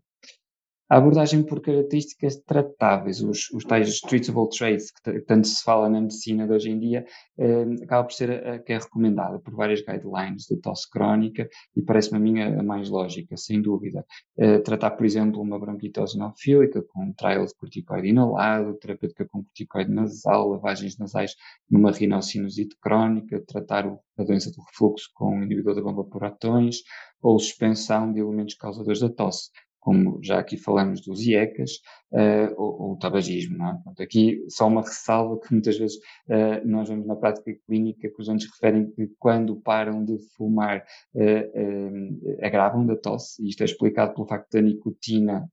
A 0.94 0.98
abordagem 0.98 1.42
por 1.42 1.60
características 1.60 2.36
tratáveis, 2.46 3.20
os, 3.20 3.50
os 3.50 3.64
tais 3.66 4.00
treatable 4.00 4.48
traits, 4.48 4.92
que 4.92 5.22
tanto 5.22 5.48
se 5.48 5.64
fala 5.64 5.90
na 5.90 6.00
medicina 6.00 6.46
de 6.46 6.54
hoje 6.54 6.70
em 6.70 6.78
dia, 6.78 7.04
eh, 7.36 7.66
acaba 7.82 8.04
por 8.04 8.14
ser 8.14 8.30
a, 8.30 8.54
a, 8.54 8.60
que 8.60 8.74
é 8.74 8.78
recomendada 8.78 9.40
por 9.40 9.56
várias 9.56 9.82
guidelines 9.82 10.44
de 10.44 10.56
tosse 10.58 10.88
crónica 10.88 11.50
e 11.76 11.82
parece-me 11.82 12.18
a 12.18 12.20
minha 12.20 12.60
a 12.60 12.62
mais 12.62 12.92
lógica, 12.92 13.36
sem 13.36 13.60
dúvida. 13.60 14.06
Eh, 14.38 14.60
tratar, 14.60 14.92
por 14.92 15.04
exemplo, 15.04 15.42
uma 15.42 15.58
bronquitose 15.58 16.16
inofílica 16.16 16.84
com 16.84 17.06
um 17.06 17.14
trial 17.14 17.44
de 17.44 17.56
corticoide 17.56 18.10
inalado, 18.10 18.78
terapêutica 18.78 19.26
com 19.26 19.44
corticoide 19.44 19.92
nasal, 19.92 20.48
lavagens 20.50 20.96
nasais 21.00 21.34
numa 21.68 21.90
rinocinusite 21.92 22.78
crónica, 22.80 23.44
tratar 23.48 23.88
o, 23.88 24.00
a 24.16 24.24
doença 24.24 24.52
do 24.52 24.62
refluxo 24.62 25.10
com 25.16 25.40
um 25.40 25.42
inibidor 25.42 25.74
da 25.74 25.82
bomba 25.82 26.04
por 26.04 26.24
atões 26.24 26.84
ou 27.20 27.40
suspensão 27.40 28.14
de 28.14 28.20
elementos 28.20 28.54
causadores 28.54 29.00
da 29.00 29.10
tosse 29.10 29.50
como 29.84 30.18
já 30.24 30.40
aqui 30.40 30.56
falamos 30.56 31.02
dos 31.02 31.26
IECAS, 31.26 31.82
uh, 32.14 32.54
ou, 32.56 32.94
o 32.94 32.98
tabagismo. 32.98 33.58
Não 33.58 33.70
é? 33.70 33.74
Portanto, 33.74 34.02
aqui 34.02 34.44
só 34.48 34.68
uma 34.68 34.82
ressalva 34.82 35.40
que 35.42 35.52
muitas 35.52 35.78
vezes 35.78 35.98
uh, 35.98 36.66
nós 36.66 36.88
vemos 36.88 37.06
na 37.06 37.18
prática 37.18 37.52
clínica 37.68 38.10
que 38.10 38.22
os 38.22 38.28
doentes 38.28 38.50
referem 38.50 38.90
que 38.92 39.08
quando 39.20 39.58
param 39.58 40.06
de 40.06 40.18
fumar 40.38 40.86
uh, 41.16 42.46
agravam 42.46 42.86
da 42.86 42.96
tosse, 42.96 43.44
e 43.44 43.50
isto 43.50 43.62
é 43.62 43.66
explicado 43.66 44.14
pelo 44.14 44.28
facto 44.28 44.52
da 44.54 44.62
nicotina 44.62 45.50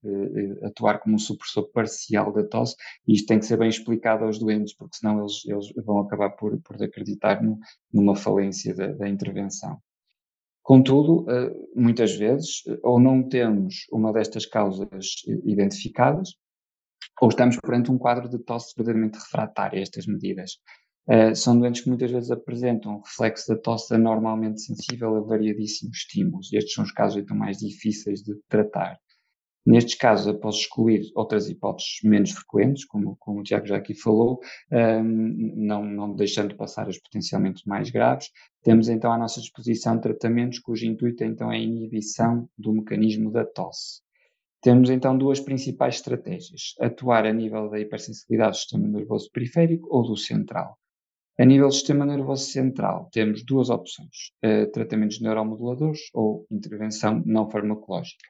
atuar 0.63 1.01
como 1.01 1.17
um 1.17 1.19
supressor 1.19 1.71
parcial 1.73 2.33
da 2.33 2.45
tosse, 2.45 2.77
e 3.07 3.15
isto 3.15 3.27
tem 3.27 3.39
que 3.39 3.47
ser 3.47 3.57
bem 3.57 3.69
explicado 3.69 4.25
aos 4.25 4.39
doentes, 4.39 4.75
porque 4.77 4.97
senão 4.97 5.21
eles, 5.21 5.45
eles 5.47 5.85
vão 5.85 5.99
acabar 5.99 6.31
por, 6.31 6.61
por 6.63 6.81
acreditar 6.83 7.43
no, 7.43 7.59
numa 7.93 8.15
falência 8.15 8.75
da, 8.75 8.89
da 8.89 9.09
intervenção. 9.09 9.79
Contudo, 10.63 11.25
eh, 11.31 11.51
muitas 11.75 12.15
vezes, 12.15 12.63
eh, 12.69 12.79
ou 12.83 13.01
não 13.01 13.29
temos 13.29 13.87
uma 13.93 14.13
destas 14.13 14.47
causas 14.47 14.87
identificadas, 15.45 16.31
ou 17.21 17.29
estamos 17.29 17.57
perante 17.57 17.91
um 17.91 17.99
quadro 17.99 18.29
de 18.29 18.39
tosse 18.39 18.75
verdadeiramente 18.77 19.19
refratária 19.19 19.79
a 19.79 19.83
estas 19.83 20.07
medidas. 20.07 20.53
Uh, 21.09 21.35
são 21.35 21.59
doentes 21.59 21.81
que 21.81 21.89
muitas 21.89 22.11
vezes 22.11 22.31
apresentam 22.31 23.01
reflexo 23.01 23.49
da 23.49 23.61
tosse 23.61 23.95
anormalmente 23.95 24.61
sensível 24.61 25.17
a 25.17 25.21
variadíssimos 25.21 25.97
estímulos. 25.97 26.53
Estes 26.53 26.75
são 26.75 26.85
os 26.85 26.93
casos 26.93 27.23
então 27.23 27.37
mais 27.37 27.57
difíceis 27.57 28.21
de 28.21 28.35
tratar. 28.49 28.97
Nestes 29.67 29.95
casos, 29.95 30.27
após 30.27 30.57
excluir 30.57 31.11
outras 31.15 31.51
hipóteses 31.51 31.99
menos 32.03 32.31
frequentes, 32.31 32.85
como, 32.87 33.15
como 33.17 33.41
o 33.41 33.43
Tiago 33.43 33.67
já 33.67 33.77
aqui 33.77 33.95
falou, 33.95 34.41
um, 34.73 35.55
não, 35.57 35.85
não 35.85 36.15
deixando 36.15 36.57
passar 36.57 36.89
as 36.89 36.99
potencialmente 36.99 37.69
mais 37.69 37.91
graves, 37.91 38.31
temos 38.63 38.89
então 38.89 39.13
à 39.13 39.19
nossa 39.19 39.41
disposição 39.41 40.01
tratamentos 40.01 40.59
cujo 40.61 40.87
intuito 40.87 41.25
então 41.25 41.53
é 41.53 41.57
a 41.57 41.59
inibição 41.59 42.49
do 42.57 42.73
mecanismo 42.73 43.31
da 43.31 43.45
tosse. 43.45 44.01
Temos 44.63 44.91
então 44.91 45.17
duas 45.17 45.41
principais 45.41 45.97
estratégias: 45.97 46.75
atuar 46.81 47.27
a 47.27 47.33
nível 47.33 47.69
da 47.69 47.79
hipersensibilidade 47.79 48.53
do 48.53 48.57
sistema 48.57 48.89
nervoso 48.89 49.31
periférico 49.31 49.89
ou 49.91 50.03
do 50.03 50.17
central. 50.17 50.79
A 51.39 51.45
nível 51.45 51.69
do 51.69 51.75
sistema 51.75 52.05
nervoso 52.05 52.45
central, 52.45 53.09
temos 53.13 53.45
duas 53.45 53.71
opções: 53.71 54.33
uh, 54.45 54.71
tratamentos 54.73 55.21
neuromoduladores 55.21 56.01
ou 56.13 56.47
intervenção 56.51 57.23
não 57.25 57.49
farmacológica. 57.49 58.29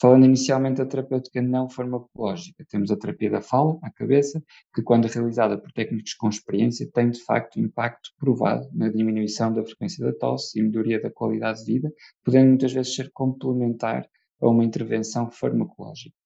Falando 0.00 0.24
inicialmente 0.24 0.78
da 0.78 0.86
terapêutica 0.86 1.42
não 1.42 1.68
farmacológica, 1.68 2.64
temos 2.70 2.90
a 2.90 2.96
terapia 2.96 3.30
da 3.30 3.42
fala, 3.42 3.78
à 3.82 3.90
cabeça, 3.90 4.42
que 4.74 4.82
quando 4.82 5.04
realizada 5.04 5.58
por 5.60 5.70
técnicos 5.72 6.14
com 6.14 6.30
experiência 6.30 6.90
tem 6.90 7.10
de 7.10 7.22
facto 7.22 7.60
impacto 7.60 8.08
provado 8.18 8.66
na 8.72 8.88
diminuição 8.88 9.52
da 9.52 9.62
frequência 9.62 10.02
da 10.02 10.16
tosse 10.16 10.58
e 10.58 10.62
melhoria 10.62 11.02
da 11.02 11.10
qualidade 11.10 11.58
de 11.66 11.74
vida, 11.74 11.92
podendo 12.24 12.48
muitas 12.48 12.72
vezes 12.72 12.94
ser 12.94 13.10
complementar 13.12 14.08
a 14.40 14.48
uma 14.48 14.64
intervenção 14.64 15.30
farmacológica. 15.30 16.16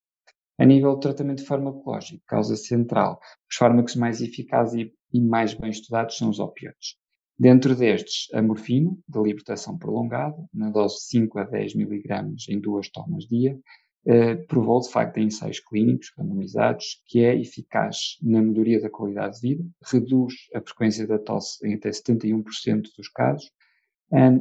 A 0.57 0.65
nível 0.65 0.95
de 0.95 1.01
tratamento 1.01 1.45
farmacológico, 1.45 2.23
causa 2.29 2.55
central, 2.55 3.19
os 3.51 3.57
fármacos 3.57 3.97
mais 3.97 4.21
eficazes 4.21 4.87
e, 4.87 4.95
e 5.13 5.21
mais 5.21 5.53
bem 5.53 5.71
estudados 5.71 6.17
são 6.17 6.31
os 6.31 6.39
opioides. 6.39 6.97
Dentro 7.39 7.75
destes, 7.75 8.33
a 8.33 8.41
morfina, 8.41 8.97
de 9.09 9.21
libertação 9.21 9.77
prolongada, 9.77 10.37
na 10.53 10.71
dose 10.71 10.97
de 10.97 11.03
5 11.03 11.39
a 11.41 11.45
10 11.45 11.75
mg 11.75 12.35
em 12.49 12.61
duas 12.61 12.89
tomas 12.89 13.25
dia, 13.25 13.59
eh, 14.07 14.37
provou 14.37 14.81
de 14.81 14.91
facto 14.91 15.19
em 15.19 15.27
ensaios 15.27 15.59
clínicos 15.59 16.13
randomizados 16.17 17.03
que 17.07 17.25
é 17.25 17.35
eficaz 17.35 18.19
na 18.23 18.41
melhoria 18.41 18.81
da 18.81 18.89
qualidade 18.89 19.41
de 19.41 19.49
vida, 19.49 19.65
reduz 19.83 20.35
a 20.55 20.61
frequência 20.61 21.07
da 21.07 21.19
tosse 21.19 21.67
em 21.67 21.75
até 21.75 21.91
71% 21.91 22.91
dos 22.97 23.09
casos. 23.09 23.51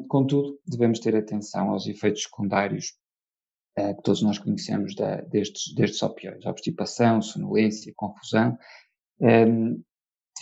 contudo, 0.07 0.59
devemos 0.67 0.99
ter 0.99 1.15
atenção 1.15 1.71
aos 1.71 1.87
efeitos 1.87 2.23
secundários 2.23 2.93
eh, 3.75 3.95
que 3.95 4.03
todos 4.03 4.21
nós 4.21 4.37
conhecemos 4.37 4.93
da, 4.93 5.21
destes, 5.21 5.73
destes 5.73 6.03
opioides, 6.03 6.45
obstipação, 6.45 7.23
sonolência, 7.23 7.91
confusão, 7.95 8.55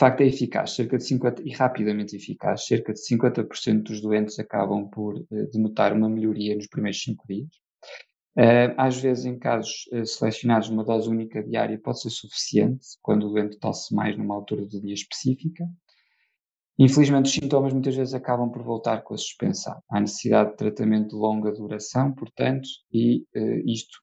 facto 0.01 0.21
é 0.21 0.25
eficaz, 0.25 0.71
cerca 0.71 0.97
de 0.97 1.03
50, 1.03 1.43
e 1.43 1.51
rapidamente 1.51 2.15
eficaz, 2.15 2.65
cerca 2.65 2.91
de 2.91 2.99
50% 2.99 3.83
dos 3.83 4.01
doentes 4.01 4.39
acabam 4.39 4.89
por 4.89 5.15
uh, 5.15 5.51
denotar 5.53 5.93
uma 5.93 6.09
melhoria 6.09 6.55
nos 6.55 6.65
primeiros 6.65 7.03
5 7.03 7.23
dias. 7.27 7.49
Uh, 8.35 8.73
às 8.77 8.99
vezes, 8.99 9.25
em 9.25 9.37
casos 9.37 9.87
uh, 9.93 10.03
selecionados, 10.03 10.69
uma 10.69 10.83
dose 10.83 11.07
única 11.07 11.43
diária 11.43 11.79
pode 11.79 12.01
ser 12.01 12.09
suficiente, 12.09 12.83
quando 12.99 13.27
o 13.27 13.29
doente 13.29 13.59
tosse 13.59 13.93
mais 13.93 14.17
numa 14.17 14.33
altura 14.33 14.65
do 14.65 14.81
dia 14.81 14.95
específica. 14.95 15.69
Infelizmente, 16.79 17.27
os 17.27 17.33
sintomas 17.33 17.71
muitas 17.71 17.95
vezes 17.95 18.15
acabam 18.15 18.49
por 18.49 18.63
voltar 18.63 19.03
com 19.03 19.13
a 19.13 19.17
suspensão. 19.17 19.83
Há 19.87 19.99
necessidade 19.99 20.49
de 20.51 20.57
tratamento 20.57 21.09
de 21.09 21.15
longa 21.15 21.51
duração, 21.51 22.11
portanto, 22.11 22.67
e 22.91 23.23
isto 23.67 23.99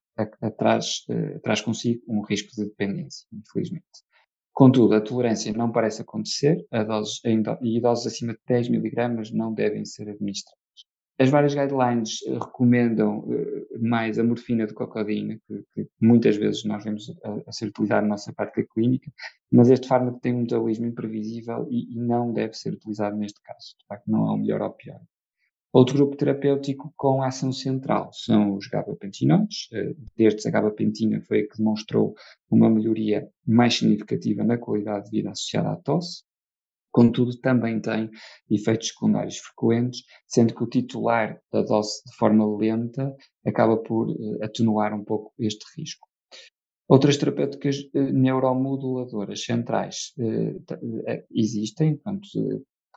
traz 1.43 1.61
consigo 1.61 2.05
um 2.07 2.21
risco 2.23 2.55
de 2.55 2.67
dependência, 2.67 3.27
infelizmente. 3.33 4.08
Contudo, 4.59 4.97
a 4.97 5.01
tolerância 5.01 5.53
não 5.53 5.71
parece 5.71 6.03
acontecer 6.03 6.67
a 6.73 6.83
doses, 6.83 7.21
e 7.63 7.81
doses 7.81 8.09
acima 8.09 8.33
de 8.33 8.41
10 8.45 8.71
mg 8.71 9.33
não 9.33 9.55
devem 9.55 9.85
ser 9.85 10.09
administradas. 10.09 10.59
As 11.17 11.31
várias 11.31 11.55
guidelines 11.55 12.19
eh, 12.27 12.33
recomendam 12.33 13.21
uh, 13.21 13.79
mais 13.81 14.19
a 14.19 14.25
morfina 14.25 14.67
do 14.67 14.75
que 14.75 14.83
a 14.83 14.87
codeína, 14.89 15.39
que, 15.47 15.65
que, 15.73 15.89
muitas 16.01 16.37
vezes 16.37 16.65
nós 16.65 16.83
vemos 16.83 17.09
a, 17.23 17.49
a, 17.49 17.53
ser 17.53 17.67
utilizado 17.67 18.03
na 18.03 18.15
nossa 18.15 18.33
prática 18.33 18.67
clínica, 18.75 19.13
mas 19.49 19.71
este 19.71 19.87
fármaco 19.87 20.19
tem 20.19 20.35
um 20.35 20.41
metabolismo 20.41 20.87
imprevisível 20.87 21.65
e, 21.71 21.93
e, 21.93 21.97
não 21.97 22.33
deve 22.33 22.55
ser 22.55 22.73
utilizado 22.73 23.17
neste 23.17 23.41
caso. 23.41 23.77
De 23.79 23.87
facto, 23.87 24.11
não 24.11 24.27
é 24.27 24.31
o 24.33 24.39
melhor 24.39 24.61
opioide. 24.63 25.07
Outro 25.71 25.97
grupo 25.97 26.17
terapêutico 26.17 26.93
com 26.97 27.23
ação 27.23 27.53
central 27.53 28.11
são 28.13 28.55
os 28.55 28.67
gabapentinoides. 28.69 29.69
Eh, 29.73 29.95
destes, 30.17 30.47
a 30.47 30.51
gabapentina 30.51 31.21
foi 31.21 31.41
a 31.41 31.49
que 31.49 31.59
demonstrou 31.59 32.15
uma 32.51 32.71
melhoria 32.71 33.29
mais 33.47 33.75
significativa 33.75 34.43
na 34.43 34.57
qualidade 34.57 35.05
de 35.07 35.11
vida 35.11 35.31
associada 35.31 35.73
à 35.73 35.77
tosse. 35.77 36.23
Contudo, 36.91 37.39
também 37.39 37.81
tem 37.81 38.09
efeitos 38.51 38.89
secundários 38.89 39.37
frequentes, 39.37 40.05
sendo 40.27 40.55
que 40.55 40.65
o 40.65 40.67
titular 40.67 41.39
da 41.53 41.61
dose 41.61 42.03
de 42.07 42.17
forma 42.17 42.57
lenta 42.57 43.15
acaba 43.47 43.77
por 43.77 44.11
eh, 44.11 44.45
atenuar 44.45 44.95
um 44.95 45.05
pouco 45.05 45.35
este 45.39 45.67
risco. 45.77 46.09
Outras 46.89 47.19
terapêuticas 47.19 47.77
eh, 47.95 48.11
neuromoduladoras 48.11 49.45
centrais 49.45 50.15
existem, 51.31 51.97
portanto, 51.97 52.27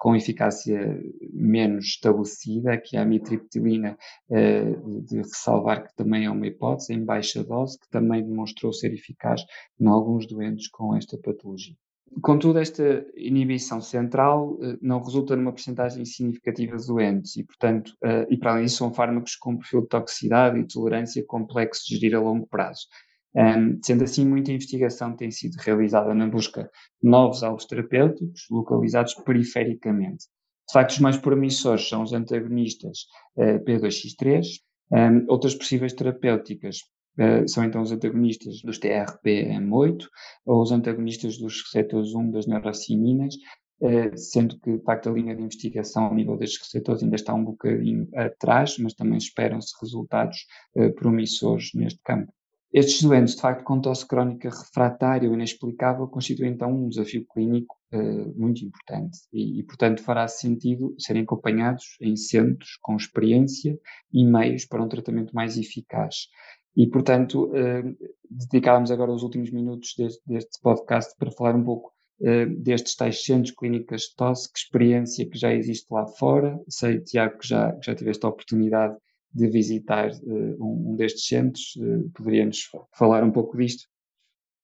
com 0.02 0.16
eficácia 0.16 1.00
menos 1.32 1.86
estabelecida, 1.90 2.76
que 2.76 2.98
é 2.98 3.02
a 3.02 3.06
mitriptilina, 3.06 3.96
eh, 4.32 4.74
de 5.06 5.18
ressalvar 5.18 5.84
que 5.84 5.96
também 5.96 6.26
é 6.26 6.32
uma 6.32 6.48
hipótese 6.48 6.92
em 6.92 7.06
baixa 7.06 7.44
dose, 7.44 7.80
que 7.80 7.88
também 7.88 8.24
demonstrou 8.24 8.74
ser 8.74 8.92
eficaz 8.96 9.44
em 9.80 9.86
alguns 9.86 10.26
doentes 10.26 10.68
com 10.70 10.96
esta 10.96 11.20
patologia. 11.20 11.76
Contudo, 12.20 12.58
esta 12.58 13.06
inibição 13.16 13.80
central 13.80 14.58
eh, 14.64 14.76
não 14.82 15.04
resulta 15.04 15.36
numa 15.36 15.52
porcentagem 15.52 16.04
significativa 16.04 16.78
de 16.78 16.88
doentes 16.88 17.38
e, 17.38 17.44
portanto, 17.44 17.94
eh, 18.04 18.26
e 18.28 18.38
para 18.38 18.54
além 18.54 18.66
disso, 18.66 18.78
são 18.78 18.92
fármacos 18.92 19.36
com 19.36 19.56
perfil 19.56 19.82
de 19.82 19.88
toxicidade 19.90 20.60
e 20.60 20.66
tolerância 20.66 21.24
complexo 21.28 21.84
de 21.88 21.94
gerir 21.94 22.16
a 22.16 22.20
longo 22.20 22.48
prazo. 22.48 22.88
Um, 23.36 23.80
sendo 23.82 24.04
assim, 24.04 24.26
muita 24.26 24.52
investigação 24.52 25.16
tem 25.16 25.32
sido 25.32 25.56
realizada 25.56 26.14
na 26.14 26.28
busca 26.28 26.70
de 27.02 27.10
novos 27.10 27.44
alvos 27.44 27.66
terapêuticos 27.66 28.46
localizados 28.50 29.14
perifericamente. 29.24 30.26
De 30.68 30.74
facto, 30.74 30.92
os 30.92 31.00
mais 31.00 31.18
promissores 31.18 31.88
são 31.88 32.04
os 32.04 32.14
antagonistas 32.14 33.00
uh, 33.38 33.64
P2X3, 33.64 34.46
um, 34.92 35.26
outras 35.30 35.56
possíveis 35.56 35.94
terapêuticas 35.94 36.80
uh, 37.18 37.48
são 37.48 37.64
então 37.64 37.82
os 37.82 37.92
antagonistas 37.92 38.62
dos 38.62 38.78
TRPM8 38.80 40.06
ou 40.46 40.62
os 40.62 40.72
antagonistas 40.72 41.38
dos 41.38 41.62
receptores 41.64 42.14
1 42.14 42.32
das 42.32 42.46
neurocininas, 42.46 43.36
uh, 43.82 44.18
sendo 44.18 44.60
que, 44.60 44.78
de 44.78 44.84
facto, 44.84 45.10
a 45.10 45.14
linha 45.14 45.36
de 45.36 45.42
investigação 45.42 46.06
ao 46.06 46.16
nível 46.16 46.38
destes 46.38 46.62
receptores 46.62 47.02
ainda 47.02 47.16
está 47.16 47.34
um 47.34 47.46
bocadinho 47.46 48.10
atrás, 48.14 48.78
mas 48.78 48.94
também 48.94 49.18
esperam-se 49.18 49.74
resultados 49.82 50.46
uh, 50.76 50.94
promissores 50.94 51.72
neste 51.74 52.00
campo. 52.04 52.34
Estes 52.74 53.02
doentes, 53.04 53.36
de 53.36 53.42
facto, 53.42 53.66
com 53.66 53.82
tosse 53.82 54.08
crónica 54.08 54.50
refratária 54.50 55.28
ou 55.28 55.36
inexplicável, 55.36 56.08
constituem 56.08 56.54
então 56.54 56.72
um 56.72 56.88
desafio 56.88 57.26
clínico 57.26 57.76
uh, 57.94 58.40
muito 58.40 58.64
importante 58.64 59.20
e, 59.34 59.60
e, 59.60 59.64
portanto, 59.64 60.02
fará 60.02 60.26
sentido 60.30 60.96
serem 60.98 61.24
acompanhados 61.24 61.98
em 62.00 62.16
centros 62.16 62.78
com 62.82 62.96
experiência 62.96 63.78
e 64.14 64.24
meios 64.24 64.66
para 64.66 64.82
um 64.82 64.88
tratamento 64.88 65.36
mais 65.36 65.58
eficaz. 65.58 66.28
E, 66.74 66.88
portanto, 66.88 67.52
uh, 67.52 68.94
agora 68.94 69.12
os 69.12 69.24
últimos 69.24 69.52
minutos 69.52 69.94
deste, 69.98 70.22
deste 70.26 70.62
podcast 70.62 71.14
para 71.20 71.30
falar 71.30 71.58
um 71.58 71.66
pouco 71.66 71.92
uh, 72.22 72.56
destes 72.58 72.96
tais 72.96 73.22
centros 73.22 73.54
clínicas 73.54 74.04
de 74.04 74.16
tosse, 74.16 74.50
que 74.50 74.60
experiência 74.60 75.30
que 75.30 75.38
já 75.38 75.54
existe 75.54 75.88
lá 75.92 76.08
fora. 76.08 76.58
Sei, 76.70 77.02
Tiago, 77.02 77.38
que 77.38 77.48
já, 77.50 77.74
que 77.74 77.86
já 77.86 77.96
tiveste 77.96 78.26
a 78.26 78.30
oportunidade 78.30 78.96
de 79.34 79.48
visitar 79.48 80.10
uh, 80.10 80.64
um, 80.64 80.92
um, 80.92 80.96
destes 80.96 81.26
centros. 81.28 81.76
Uh, 81.78 82.10
Poderia-nos 82.12 82.70
falar 82.94 83.24
um 83.24 83.32
pouco 83.32 83.58
disto? 83.58 83.88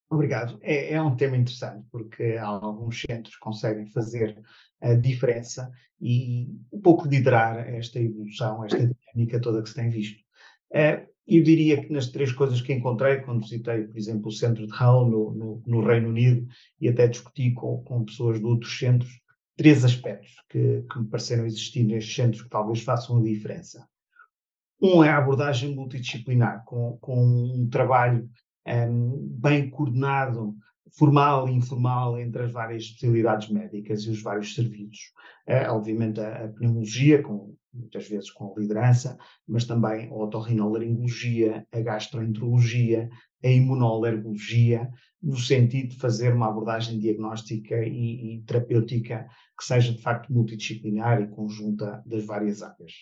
Obrigado. 0.09 0.57
É, 0.62 0.93
é, 0.93 1.01
um 1.01 1.15
tema 1.15 1.36
interessante 1.36 1.86
porque 1.91 2.38
alguns 2.39 3.01
centros 3.01 3.36
conseguem 3.38 3.86
fazer 3.88 4.41
a 4.81 4.93
diferença 4.93 5.69
e 6.00 6.47
um 6.71 6.79
pouco 6.79 7.07
liderar 7.07 7.67
esta 7.67 8.00
evolução, 8.00 8.63
esta 8.63 8.77
dinâmica 8.77 9.41
toda 9.41 9.62
que 9.62 9.69
se 9.69 9.75
tem 9.75 9.89
visto. 9.89 10.21
Uh, 10.71 11.07
eu 11.27 11.43
diria 11.43 11.81
que 11.81 11.91
nas 11.91 12.07
três 12.07 12.31
coisas 12.31 12.62
que 12.62 12.71
encontrei, 12.71 13.17
quando 13.17 13.41
visitei, 13.41 13.83
por 13.83 13.97
exemplo, 13.97 14.27
o 14.29 14.31
centro 14.31 14.65
de 14.65 14.74
Hull 14.74 15.09
no, 15.09 15.31
no, 15.33 15.63
no 15.67 15.86
Reino 15.86 16.07
Unido 16.07 16.47
e 16.79 16.88
até 16.88 17.05
discuti 17.07 17.51
com, 17.51 17.83
com, 17.83 18.05
pessoas 18.05 18.39
de 18.39 18.45
outros 18.45 18.79
centros, 18.79 19.12
três 19.57 19.83
aspectos 19.83 20.33
que, 20.47 20.83
que 20.89 21.00
me 21.00 21.07
pareceram 21.07 21.45
existir 21.45 21.83
nestes 21.83 22.15
centros 22.15 22.43
que 22.43 22.50
talvez 22.50 22.81
façam 22.81 23.17
a 23.17 23.24
diferença. 23.24 23.86
Um 24.79 25.03
é 25.03 25.10
a 25.10 25.17
abordagem 25.17 25.74
multidisciplinar, 25.74 26.63
com, 26.63 26.98
com 27.01 27.19
um 27.19 27.67
trabalho 27.67 28.29
um, 28.67 29.27
bem 29.39 29.72
coordenado, 29.72 30.55
formal 30.98 31.50
e 31.50 31.53
informal, 31.53 32.19
entre 32.19 32.43
as 32.43 32.51
várias 32.51 32.84
especialidades 32.84 33.50
médicas 33.50 34.03
e 34.03 34.12
os 34.12 34.22
vários 34.22 34.53
serviços. 34.53 35.12
Uh, 35.48 35.72
obviamente, 35.72 36.19
a, 36.19 36.46
a, 36.46 36.48
pneumologia, 36.50 37.24
com, 37.24 37.55
muitas 37.74 38.07
vezes 38.07 38.29
com 38.29 38.53
a 38.53 38.60
liderança, 38.60 39.17
mas 39.48 39.65
também 39.65 40.10
a 40.10 40.13
otorrinolaringologia, 40.13 41.65
a 41.72 41.79
gastroenterologia, 41.81 43.10
a 43.43 43.48
imunoalergologia, 43.48 44.89
no 45.24 45.38
sentido 45.38 45.89
de 45.89 46.00
fazer 46.00 46.34
uma 46.34 46.50
abordagem 46.50 47.00
diagnóstica 47.00 47.84
e, 47.84 48.36
e 48.36 48.43
terapêutica 48.43 49.27
que 49.57 49.65
seja 49.65 49.91
de 49.91 50.01
facto 50.03 50.31
multidisciplinar 50.31 51.19
e 51.22 51.27
conjunta 51.27 52.03
das 52.05 52.24
várias 52.25 52.62
áreas. 52.62 52.93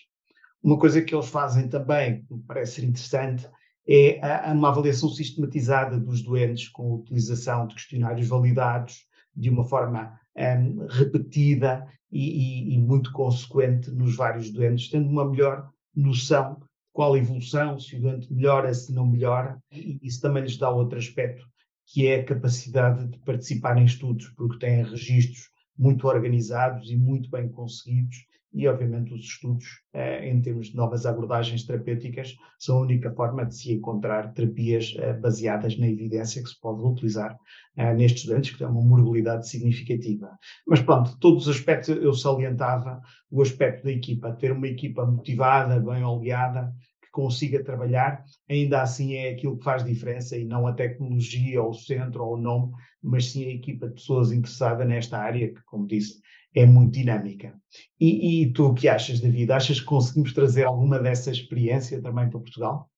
Uma 0.66 0.80
coisa 0.80 1.00
que 1.00 1.14
eles 1.14 1.28
fazem 1.28 1.68
também, 1.68 2.24
que 2.24 2.34
me 2.34 2.42
parece 2.42 2.72
ser 2.72 2.84
interessante, 2.86 3.48
é 3.88 4.18
a, 4.20 4.52
uma 4.52 4.70
avaliação 4.70 5.08
sistematizada 5.08 5.96
dos 5.96 6.22
doentes 6.22 6.68
com 6.70 6.90
a 6.90 6.96
utilização 6.96 7.68
de 7.68 7.76
questionários 7.76 8.26
validados 8.26 9.06
de 9.32 9.48
uma 9.48 9.64
forma 9.64 10.18
um, 10.36 10.84
repetida 10.88 11.86
e, 12.10 12.72
e, 12.72 12.74
e, 12.74 12.78
muito 12.80 13.12
consequente 13.12 13.92
nos 13.92 14.16
vários 14.16 14.50
doentes, 14.50 14.90
tendo 14.90 15.08
uma 15.08 15.30
melhor 15.30 15.70
noção 15.94 16.56
de 16.56 16.66
qual 16.92 17.14
a 17.14 17.18
evolução, 17.18 17.78
se 17.78 17.94
o 17.94 18.00
doente 18.00 18.34
melhora, 18.34 18.74
se 18.74 18.92
não 18.92 19.06
melhora, 19.06 19.62
e 19.70 20.00
isso 20.02 20.20
também 20.20 20.42
lhes 20.42 20.58
dá 20.58 20.68
outro 20.68 20.98
aspecto, 20.98 21.46
que 21.86 22.08
é 22.08 22.16
a 22.16 22.24
capacidade 22.24 23.06
de 23.06 23.18
participar 23.20 23.78
em 23.78 23.84
estudos, 23.84 24.30
porque 24.30 24.58
têm 24.58 24.82
registros 24.82 25.48
muito 25.78 26.08
organizados 26.08 26.90
e 26.90 26.96
muito 26.96 27.30
bem 27.30 27.48
conseguidos 27.48 28.16
e, 28.56 28.66
obviamente, 28.66 29.12
os 29.12 29.20
estudos 29.20 29.66
eh, 29.92 30.30
em 30.30 30.40
termos 30.40 30.68
de 30.68 30.76
novas 30.76 31.04
abordagens 31.04 31.64
terapêuticas 31.64 32.34
são 32.58 32.78
a 32.78 32.80
única 32.80 33.12
forma 33.12 33.44
de 33.44 33.54
se 33.54 33.74
encontrar 33.74 34.32
terapias 34.32 34.94
eh, 34.96 35.12
baseadas 35.12 35.78
na 35.78 35.86
evidência 35.86 36.42
que 36.42 36.48
se 36.48 36.58
pode 36.58 36.82
utilizar 36.82 37.36
eh, 37.76 37.92
nestes 37.92 38.24
doentes, 38.24 38.52
que 38.52 38.58
têm 38.58 38.66
uma 38.66 38.80
morbilidade 38.80 39.46
significativa. 39.46 40.30
Mas 40.66 40.80
pronto, 40.80 41.18
todos 41.20 41.46
os 41.46 41.54
aspectos 41.54 41.90
eu 41.90 42.14
salientava 42.14 42.98
o 43.30 43.42
aspecto 43.42 43.84
da 43.84 43.92
equipa, 43.92 44.32
ter 44.32 44.52
uma 44.52 44.68
equipa 44.68 45.04
motivada, 45.04 45.78
bem 45.78 46.02
oleada, 46.02 46.72
consiga 47.12 47.62
trabalhar, 47.62 48.24
ainda 48.48 48.80
assim 48.80 49.14
é 49.14 49.30
aquilo 49.30 49.58
que 49.58 49.64
faz 49.64 49.84
diferença 49.84 50.36
e 50.36 50.44
não 50.44 50.66
a 50.66 50.72
tecnologia 50.72 51.62
ou 51.62 51.70
o 51.70 51.74
centro 51.74 52.24
ou 52.24 52.34
o 52.34 52.40
nome, 52.40 52.72
mas 53.02 53.32
sim 53.32 53.46
a 53.46 53.54
equipa 53.54 53.88
de 53.88 53.94
pessoas 53.94 54.32
interessadas 54.32 54.86
nesta 54.86 55.18
área, 55.18 55.48
que, 55.48 55.62
como 55.64 55.86
disse, 55.86 56.20
é 56.56 56.64
muito 56.64 56.94
dinâmica. 56.94 57.54
E, 58.00 58.42
e 58.42 58.52
tu 58.52 58.68
o 58.68 58.74
que 58.74 58.88
achas, 58.88 59.20
David? 59.20 59.52
Achas 59.52 59.78
que 59.78 59.86
conseguimos 59.86 60.32
trazer 60.32 60.64
alguma 60.64 60.98
dessa 60.98 61.30
experiência 61.30 62.00
também 62.00 62.28
para 62.30 62.40
Portugal? 62.40 62.90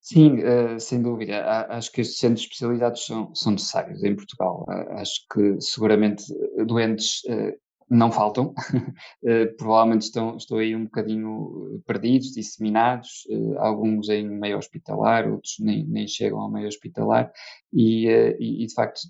Sim, 0.00 0.40
uh, 0.44 0.78
sem 0.78 1.02
dúvida. 1.02 1.66
Acho 1.70 1.90
que 1.90 2.02
estes 2.02 2.18
centros 2.18 2.42
especializados 2.42 3.04
são, 3.04 3.34
são 3.34 3.52
necessários 3.52 4.04
em 4.04 4.14
Portugal. 4.14 4.64
Acho 4.90 5.26
que 5.32 5.60
seguramente 5.60 6.24
doentes 6.66 7.22
uh, 7.24 7.52
não 7.90 8.12
faltam, 8.12 8.52
eh, 9.24 9.46
provavelmente 9.46 10.02
estão, 10.02 10.36
estão 10.36 10.58
aí 10.58 10.76
um 10.76 10.84
bocadinho 10.84 11.74
eh, 11.74 11.80
perdidos, 11.86 12.32
disseminados, 12.32 13.26
uh, 13.30 13.58
alguns 13.58 14.08
em 14.08 14.28
meio 14.28 14.58
hospitalar, 14.58 15.30
outros 15.30 15.56
nem, 15.60 15.84
nem 15.86 16.06
chegam 16.06 16.38
ao 16.38 16.50
meio 16.50 16.68
hospitalar, 16.68 17.32
e, 17.72 18.06
e, 18.38 18.66
de 18.66 18.74
facto 18.74 19.00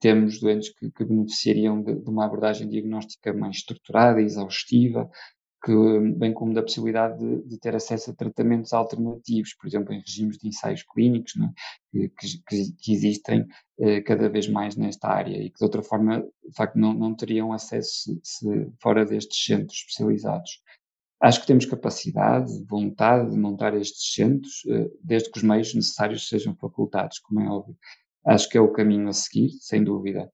temos 0.00 0.40
doentes 0.40 0.70
que, 0.70 0.90
que 0.90 1.04
beneficiariam 1.04 1.82
de, 1.82 1.94
de, 1.94 2.10
uma 2.10 2.26
abordagem 2.26 2.68
diagnóstica 2.68 3.32
mais 3.32 3.56
estruturada, 3.56 4.20
exaustiva, 4.20 5.10
que, 5.62 5.72
bem 6.16 6.32
como 6.32 6.54
da 6.54 6.62
possibilidade 6.62 7.18
de, 7.18 7.42
de, 7.48 7.58
ter 7.58 7.74
acesso 7.74 8.10
a 8.10 8.14
tratamentos 8.14 8.72
alternativos, 8.72 9.54
por 9.54 9.66
exemplo, 9.66 9.92
em 9.92 10.00
regimes 10.00 10.38
de 10.38 10.48
ensaios 10.48 10.82
clínicos, 10.82 11.34
é? 11.36 12.08
que, 12.08 12.38
que, 12.46 12.72
que, 12.72 12.92
existem 12.92 13.46
eh, 13.80 14.00
cada 14.02 14.28
vez 14.28 14.48
mais 14.48 14.76
nesta 14.76 15.08
área 15.08 15.36
e 15.36 15.50
que 15.50 15.58
de 15.58 15.64
outra 15.64 15.82
forma, 15.82 16.20
de 16.20 16.56
facto, 16.56 16.76
não, 16.76 16.94
não 16.94 17.14
teriam 17.14 17.52
acesso 17.52 17.90
se, 17.90 18.20
se 18.22 18.72
fora 18.80 19.04
destes 19.04 19.44
centros 19.44 19.78
especializados. 19.78 20.62
Acho 21.20 21.40
que 21.40 21.48
temos 21.48 21.66
capacidade, 21.66 22.64
vontade 22.64 23.30
de 23.30 23.36
montar 23.36 23.74
estes 23.74 24.14
centros, 24.14 24.62
eh, 24.68 24.88
desde 25.02 25.30
que 25.30 25.38
os 25.38 25.44
meios 25.44 25.74
necessários 25.74 26.28
sejam 26.28 26.54
facultados, 26.56 27.18
como 27.18 27.40
é 27.40 27.48
óbvio. 27.48 27.76
Acho 28.24 28.48
que 28.48 28.58
é 28.58 28.60
o 28.60 28.72
caminho 28.72 29.08
a 29.08 29.12
seguir, 29.12 29.50
sem 29.60 29.82
dúvida. 29.82 30.30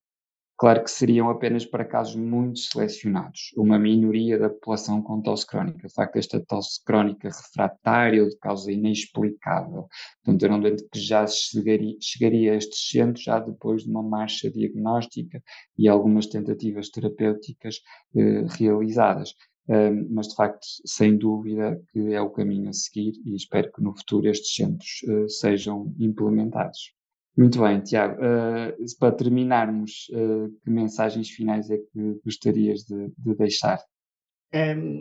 Claro 0.57 0.85
que 0.85 0.91
seriam 0.91 1.29
apenas 1.29 1.67
para 1.67 1.85
casos 1.85 2.15
muito 2.15 2.61
selecionados, 2.61 3.53
uma 3.57 3.77
minoria 3.77 4.39
da 4.39 4.49
população 4.49 5.03
com 5.03 5.21
tosse 5.21 5.45
crónica. 5.45 5.89
De 5.89 5.93
facto, 5.93 6.17
esta 6.17 6.41
tosse 6.41 6.83
crónica 6.85 7.29
refratária 7.29 8.23
ou 8.23 8.29
de 8.29 8.39
causa 8.39 8.71
inexplicável. 8.71 9.89
Portanto, 10.23 10.45
era 10.45 10.55
um 10.55 10.61
doente 10.61 10.85
que 10.93 11.01
já 11.01 11.27
chegaria, 11.27 11.97
chegaria 12.01 12.53
a 12.53 12.57
estes 12.57 12.89
centros 12.89 13.25
já 13.25 13.41
depois 13.41 13.83
de 13.83 13.91
uma 13.91 14.03
marcha 14.03 14.49
diagnóstica 14.49 15.43
e 15.77 15.89
algumas 15.89 16.27
tentativas 16.27 16.89
terapêuticas 16.89 17.81
eh, 18.15 18.47
realizadas. 18.57 19.35
Um, 19.69 20.15
mas 20.15 20.29
de 20.29 20.35
facto, 20.37 20.67
sem 20.85 21.17
dúvida 21.17 21.83
que 21.91 22.13
é 22.13 22.21
o 22.21 22.31
caminho 22.31 22.69
a 22.69 22.73
seguir 22.73 23.15
e 23.25 23.35
espero 23.35 23.73
que 23.73 23.83
no 23.83 23.97
futuro 23.97 24.29
estes 24.29 24.55
centros 24.55 25.03
uh, 25.09 25.29
sejam 25.29 25.95
implementados. 25.99 26.94
Muito 27.37 27.61
bem, 27.61 27.81
Tiago. 27.81 28.21
Uh, 28.23 28.99
para 28.99 29.15
terminarmos, 29.15 30.09
uh, 30.13 30.49
que 30.63 30.71
mensagens 30.71 31.31
finais 31.31 31.69
é 31.69 31.79
que 31.79 32.21
gostarias 32.25 32.85
de, 32.85 33.13
de 33.19 33.35
deixar? 33.35 33.79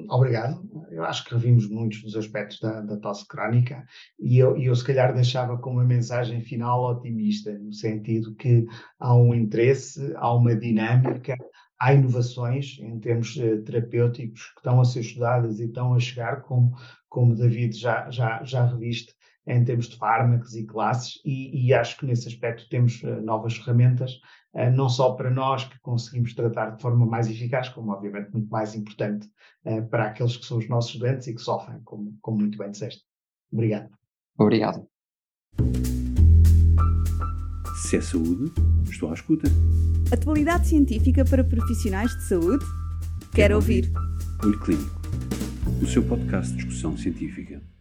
Obrigado. 0.09 0.67
Eu 0.89 1.03
acho 1.03 1.23
que 1.23 1.35
revimos 1.35 1.69
muitos 1.69 2.01
dos 2.01 2.15
aspectos 2.15 2.59
da, 2.59 2.81
da 2.81 2.97
tosse 2.97 3.27
crónica 3.27 3.85
e 4.19 4.39
eu, 4.39 4.57
eu, 4.57 4.75
se 4.75 4.83
calhar, 4.83 5.13
deixava 5.13 5.59
com 5.59 5.73
uma 5.73 5.83
mensagem 5.83 6.41
final 6.41 6.83
otimista, 6.83 7.53
no 7.59 7.71
sentido 7.71 8.33
que 8.33 8.65
há 8.99 9.15
um 9.15 9.35
interesse, 9.35 10.11
há 10.15 10.33
uma 10.33 10.55
dinâmica, 10.55 11.37
há 11.79 11.93
inovações 11.93 12.79
em 12.79 12.99
termos 12.99 13.35
uh, 13.35 13.61
terapêuticos 13.61 14.41
que 14.53 14.59
estão 14.59 14.81
a 14.81 14.85
ser 14.85 15.01
estudadas 15.01 15.59
e 15.59 15.65
estão 15.65 15.93
a 15.93 15.99
chegar, 15.99 16.41
como, 16.41 16.75
como 17.07 17.35
David 17.35 17.77
já, 17.77 18.09
já, 18.09 18.43
já 18.43 18.65
reviste, 18.65 19.13
em 19.45 19.63
termos 19.63 19.87
de 19.87 19.97
fármacos 19.97 20.55
e 20.55 20.65
classes, 20.65 21.21
e, 21.25 21.67
e 21.67 21.73
acho 21.73 21.97
que 21.97 22.05
nesse 22.05 22.27
aspecto 22.27 22.67
temos 22.69 23.01
uh, 23.03 23.21
novas 23.21 23.57
ferramentas, 23.57 24.11
uh, 24.53 24.71
não 24.71 24.87
só 24.87 25.13
para 25.13 25.29
nós 25.29 25.65
que 25.65 25.79
conseguimos 25.79 26.33
tratar 26.33 26.71
de 26.71 26.81
forma 26.81 27.05
mais 27.05 27.29
eficaz, 27.29 27.69
como 27.69 27.91
obviamente 27.91 28.31
muito 28.31 28.49
mais 28.49 28.73
importante 28.73 29.27
uh, 29.65 29.85
para 29.89 30.05
aqueles 30.05 30.37
que 30.37 30.45
são 30.45 30.57
os 30.57 30.69
nossos 30.69 30.95
doentes 30.97 31.27
e 31.27 31.35
que 31.35 31.41
sofrem, 31.41 31.81
como, 31.83 32.17
como 32.21 32.39
muito 32.39 32.57
bem 32.57 32.71
disseste. 32.71 33.03
Obrigado. 33.51 33.89
Obrigado. 34.37 34.87
Se 37.75 37.97
é 37.97 38.01
saúde, 38.01 38.51
estou 38.89 39.09
à 39.09 39.13
escuta. 39.13 39.47
Atualidade 40.11 40.67
científica 40.67 41.25
para 41.25 41.43
profissionais 41.43 42.11
de 42.11 42.23
saúde? 42.23 42.65
Quero 43.35 43.55
ouvir. 43.55 43.91
Olho 44.43 44.59
Clínico, 44.59 45.01
o 45.81 45.85
seu 45.85 46.03
podcast 46.03 46.51
de 46.51 46.57
discussão 46.57 46.95
científica. 46.97 47.72